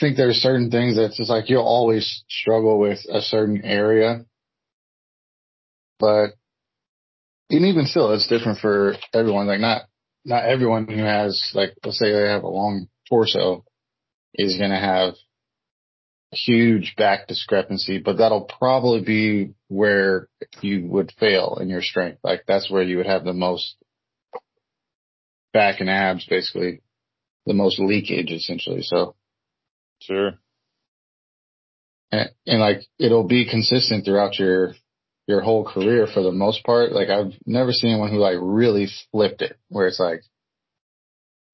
[0.00, 4.24] think there's certain things that's just like you'll always struggle with a certain area,
[6.00, 6.30] but
[7.50, 9.46] and even still, it's different for everyone.
[9.46, 9.82] Like not,
[10.24, 13.64] not everyone who has like, let's say they have a long torso
[14.34, 15.16] is going to have a
[16.34, 20.28] huge back discrepancy, but that'll probably be where
[20.60, 22.18] you would fail in your strength.
[22.22, 23.76] Like that's where you would have the most
[25.52, 26.80] back and abs, basically
[27.46, 28.82] the most leakage essentially.
[28.82, 29.14] So,
[30.00, 30.32] sure.
[32.10, 34.74] and, and like it'll be consistent throughout your
[35.26, 36.92] your whole career for the most part.
[36.92, 40.22] Like I've never seen anyone who like really flipped it where it's like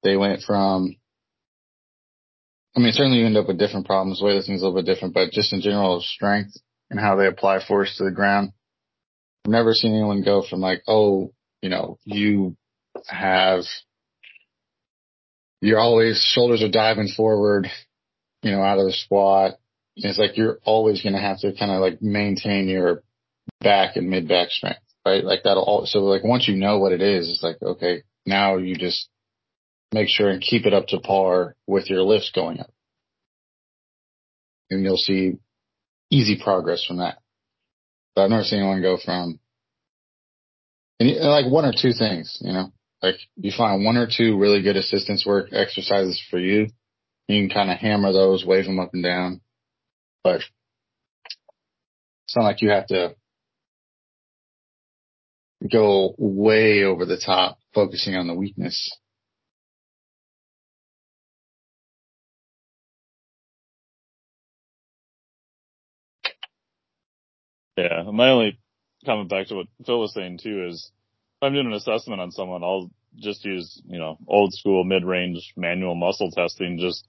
[0.03, 0.95] they went from
[2.75, 4.81] I mean certainly you end up with different problems, The way this weightlifting's a little
[4.81, 6.57] bit different, but just in general strength
[6.89, 8.53] and how they apply force to the ground.
[9.45, 12.55] I've never seen anyone go from like, oh, you know, you
[13.07, 13.63] have
[15.61, 17.67] you're always shoulders are diving forward,
[18.41, 19.53] you know, out of the squat.
[19.95, 23.03] It's like you're always going to have to kind of like maintain your
[23.59, 25.23] back and mid back strength, right?
[25.23, 28.57] Like that'll all, so like once you know what it is, it's like, okay, now
[28.57, 29.09] you just
[29.93, 32.71] make sure and keep it up to par with your lifts going up.
[34.69, 35.33] And you'll see
[36.09, 37.17] easy progress from that.
[38.15, 39.39] But I've never seen anyone go from,
[40.99, 42.71] and like one or two things, you know,
[43.01, 46.67] like you find one or two really good assistance work exercises for you.
[47.27, 49.41] You can kind of hammer those, wave them up and down,
[50.23, 50.41] but
[52.27, 53.15] it's not like you have to
[55.71, 58.89] go way over the top focusing on the weakness.
[67.77, 68.03] Yeah.
[68.11, 68.59] My only
[69.05, 70.91] comment back to what Phil was saying too is
[71.41, 75.53] if I'm doing an assessment on someone, I'll just use, you know, old school mid-range
[75.57, 77.07] manual muscle testing just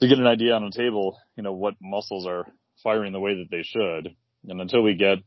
[0.00, 2.46] to get an idea on a table, you know, what muscles are
[2.82, 4.14] firing the way that they should.
[4.48, 5.18] And until we get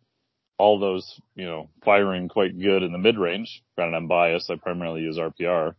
[0.58, 4.56] all those, you know, firing quite good in the mid range, granted I'm biased, I
[4.56, 5.76] primarily use RPR,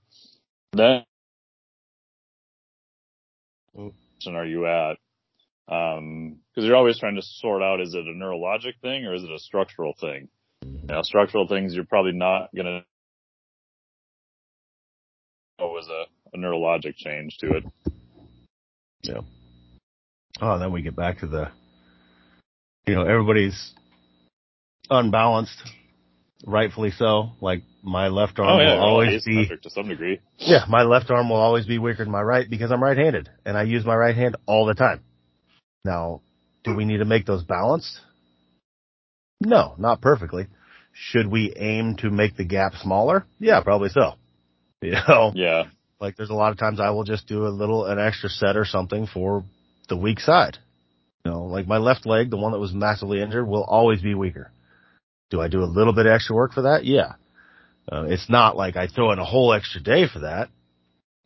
[0.73, 1.05] then
[3.77, 3.93] mm.
[4.29, 4.97] are you at?
[5.67, 9.23] Um, cause you're always trying to sort out, is it a neurologic thing or is
[9.23, 10.29] it a structural thing?
[10.63, 12.85] You know, structural things you're probably not gonna
[15.59, 17.65] know as a, a neurologic change to it.
[19.03, 19.21] Yeah.
[20.41, 21.51] Oh, then we get back to the,
[22.87, 23.73] you know, everybody's
[24.91, 25.63] unbalanced,
[26.47, 27.31] rightfully so.
[27.41, 30.21] Like my left arm oh, yeah, will always be to some degree.
[30.39, 33.57] Yeah, my left arm will always be weaker than my right because I'm right-handed and
[33.57, 35.03] I use my right hand all the time.
[35.85, 36.23] Now,
[36.65, 38.01] do we need to make those balanced?
[39.41, 40.47] No, not perfectly.
[40.93, 43.27] Should we aim to make the gap smaller?
[43.39, 44.15] Yeah, probably so.
[44.83, 45.33] You know?
[45.35, 45.65] Yeah.
[45.99, 48.55] Like there's a lot of times I will just do a little, an extra set
[48.55, 49.45] or something for
[49.89, 50.59] the weak side.
[51.25, 54.15] You know, like my left leg, the one that was massively injured will always be
[54.15, 54.51] weaker.
[55.31, 56.85] Do I do a little bit extra work for that?
[56.85, 57.15] Yeah.
[57.91, 60.51] Uh, it's not like I throw in a whole extra day for that.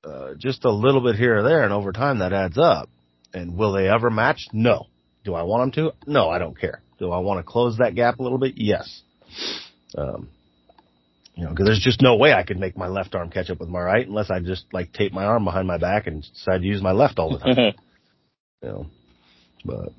[0.05, 2.89] Uh, just a little bit here or there, and over time that adds up.
[3.35, 4.47] And will they ever match?
[4.53, 4.87] No.
[5.25, 6.11] Do I want them to?
[6.11, 6.83] No, I don't care.
[6.99, 8.55] Do I want to close that gap a little bit?
[8.57, 9.03] Yes.
[9.97, 10.29] Um,
[11.35, 13.61] you know, because there's just no way I could make my left arm catch up
[13.61, 16.63] with my right unless I just like tape my arm behind my back and decide
[16.63, 17.57] to use my left all the time.
[18.63, 18.87] you know,
[19.65, 19.93] but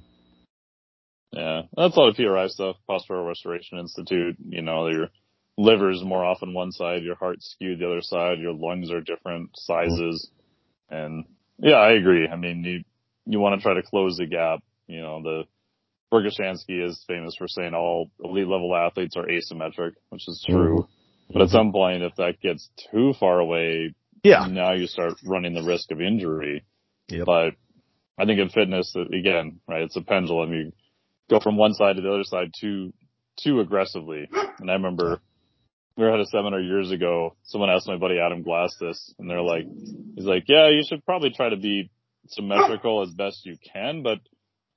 [1.31, 2.75] yeah, that's a lot of PRI stuff.
[2.89, 4.35] Postural Restoration Institute.
[4.43, 5.07] You know, your
[5.57, 9.51] liver's more often one side, your heart's skewed the other side, your lungs are different
[9.55, 10.29] sizes,
[10.91, 10.95] mm-hmm.
[10.95, 11.25] and
[11.59, 12.27] yeah, I agree.
[12.27, 12.83] I mean, you
[13.29, 14.59] you want to try to close the gap.
[14.87, 15.43] You know, the
[16.11, 20.57] Verkhoshansky is famous for saying all elite level athletes are asymmetric, which is mm-hmm.
[20.57, 20.87] true.
[21.31, 24.47] But at some point, if that gets too far away, Yeah.
[24.49, 26.65] now you start running the risk of injury.
[27.09, 27.25] Yep.
[27.27, 27.53] But
[28.17, 30.51] I think in fitness, again, right, it's a pendulum.
[30.51, 30.71] You
[31.29, 32.93] go from one side to the other side too,
[33.43, 34.27] too aggressively.
[34.59, 35.21] And I remember
[35.95, 37.35] we were at a seminar years ago.
[37.43, 39.65] Someone asked my buddy Adam Glass this and they're like,
[40.15, 41.91] he's like, yeah, you should probably try to be
[42.27, 44.19] symmetrical as best you can, but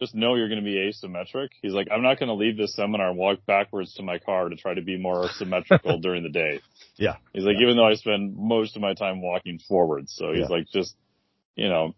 [0.00, 1.48] just know you're going to be asymmetric.
[1.62, 4.48] He's like, I'm not going to leave this seminar and walk backwards to my car
[4.48, 6.60] to try to be more symmetrical during the day.
[6.96, 7.16] Yeah.
[7.32, 10.08] He's like, even though I spend most of my time walking forward.
[10.08, 10.56] So he's Yeah.
[10.56, 10.94] like, just,
[11.54, 11.94] you know,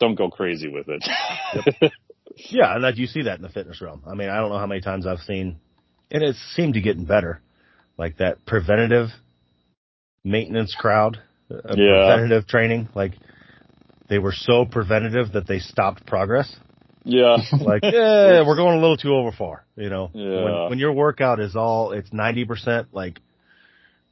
[0.00, 1.92] don't go crazy with it.
[2.36, 4.02] Yeah, and that you see that in the fitness realm.
[4.06, 5.60] I mean, I don't know how many times I've seen,
[6.10, 7.40] and it seemed to getting better,
[7.96, 9.08] like that preventative
[10.24, 11.18] maintenance crowd,
[11.50, 12.06] uh, Yeah.
[12.06, 12.88] preventative training.
[12.94, 13.12] Like
[14.08, 16.54] they were so preventative that they stopped progress.
[17.04, 17.36] yeah.
[17.60, 19.64] Like, yeah, we're going a little too over far.
[19.76, 20.44] You know, Yeah.
[20.44, 23.18] when when your workout is all it's ninety percent like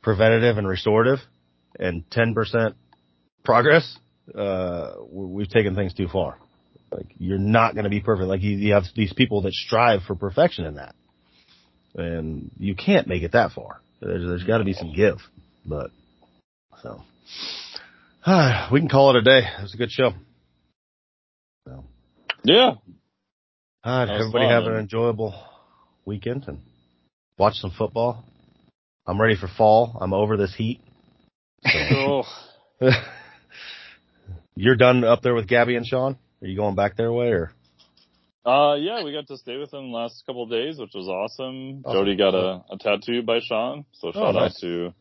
[0.02, 1.18] preventative and restorative,
[1.78, 2.74] and ten percent
[3.44, 3.98] progress,
[4.34, 6.38] uh, we- we've taken things too far.
[6.90, 8.28] Like you're not going to be perfect.
[8.28, 10.94] Like you, you have these people that strive for perfection in that,
[11.94, 13.80] and you can't make it that far.
[14.00, 15.16] There's, there's got to be some give,
[15.64, 15.90] but
[16.82, 17.00] so
[18.72, 19.40] we can call it a day.
[19.58, 20.10] It was a good show.
[21.66, 21.84] So,
[22.44, 22.74] yeah.
[23.84, 25.34] all right, everybody fun, have an enjoyable
[26.04, 26.60] weekend and
[27.36, 28.24] watch some football.
[29.06, 29.98] I'm ready for fall.
[30.00, 30.80] I'm over this heat.
[31.66, 32.22] Oh,
[34.54, 36.16] You're done up there with Gabby and Sean?
[36.42, 37.52] Are you going back their way or?
[38.44, 41.08] uh, yeah, we got to stay with them the last couple of days, which was
[41.08, 41.82] awesome.
[41.84, 41.98] Awesome.
[41.98, 43.84] Jody got a, a tattoo by Sean.
[43.94, 44.54] So Oh, shout nice.
[44.54, 44.94] out to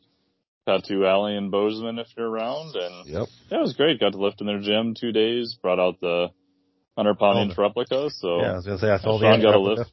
[0.68, 2.76] Tattoo Alley in Bozeman if you're around.
[2.76, 3.28] And Yep.
[3.50, 4.00] yeah, it was great.
[4.00, 6.30] Got to lift in their gym two days, brought out the
[6.96, 8.10] 100 pound Oh, inch replica.
[8.12, 9.92] So Yeah, I was gonna say I saw Sean end got a lift.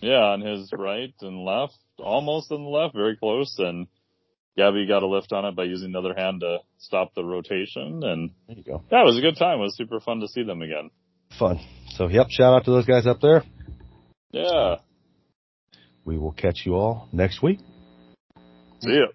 [0.00, 3.54] Yeah, on his right and left, almost on the left, very close.
[3.58, 3.86] And
[4.56, 8.02] Gabby got a lift on it by using the other hand to stop the rotation.
[8.02, 8.82] And There you go.
[8.90, 9.58] yeah, it was a good time.
[9.60, 10.90] It was super fun to see them again.
[11.38, 11.60] Fun.
[11.96, 13.42] So yep, shout out to those guys up there.
[14.32, 14.76] Yeah.
[16.04, 17.60] We will catch you all next week.
[18.80, 19.06] See ya.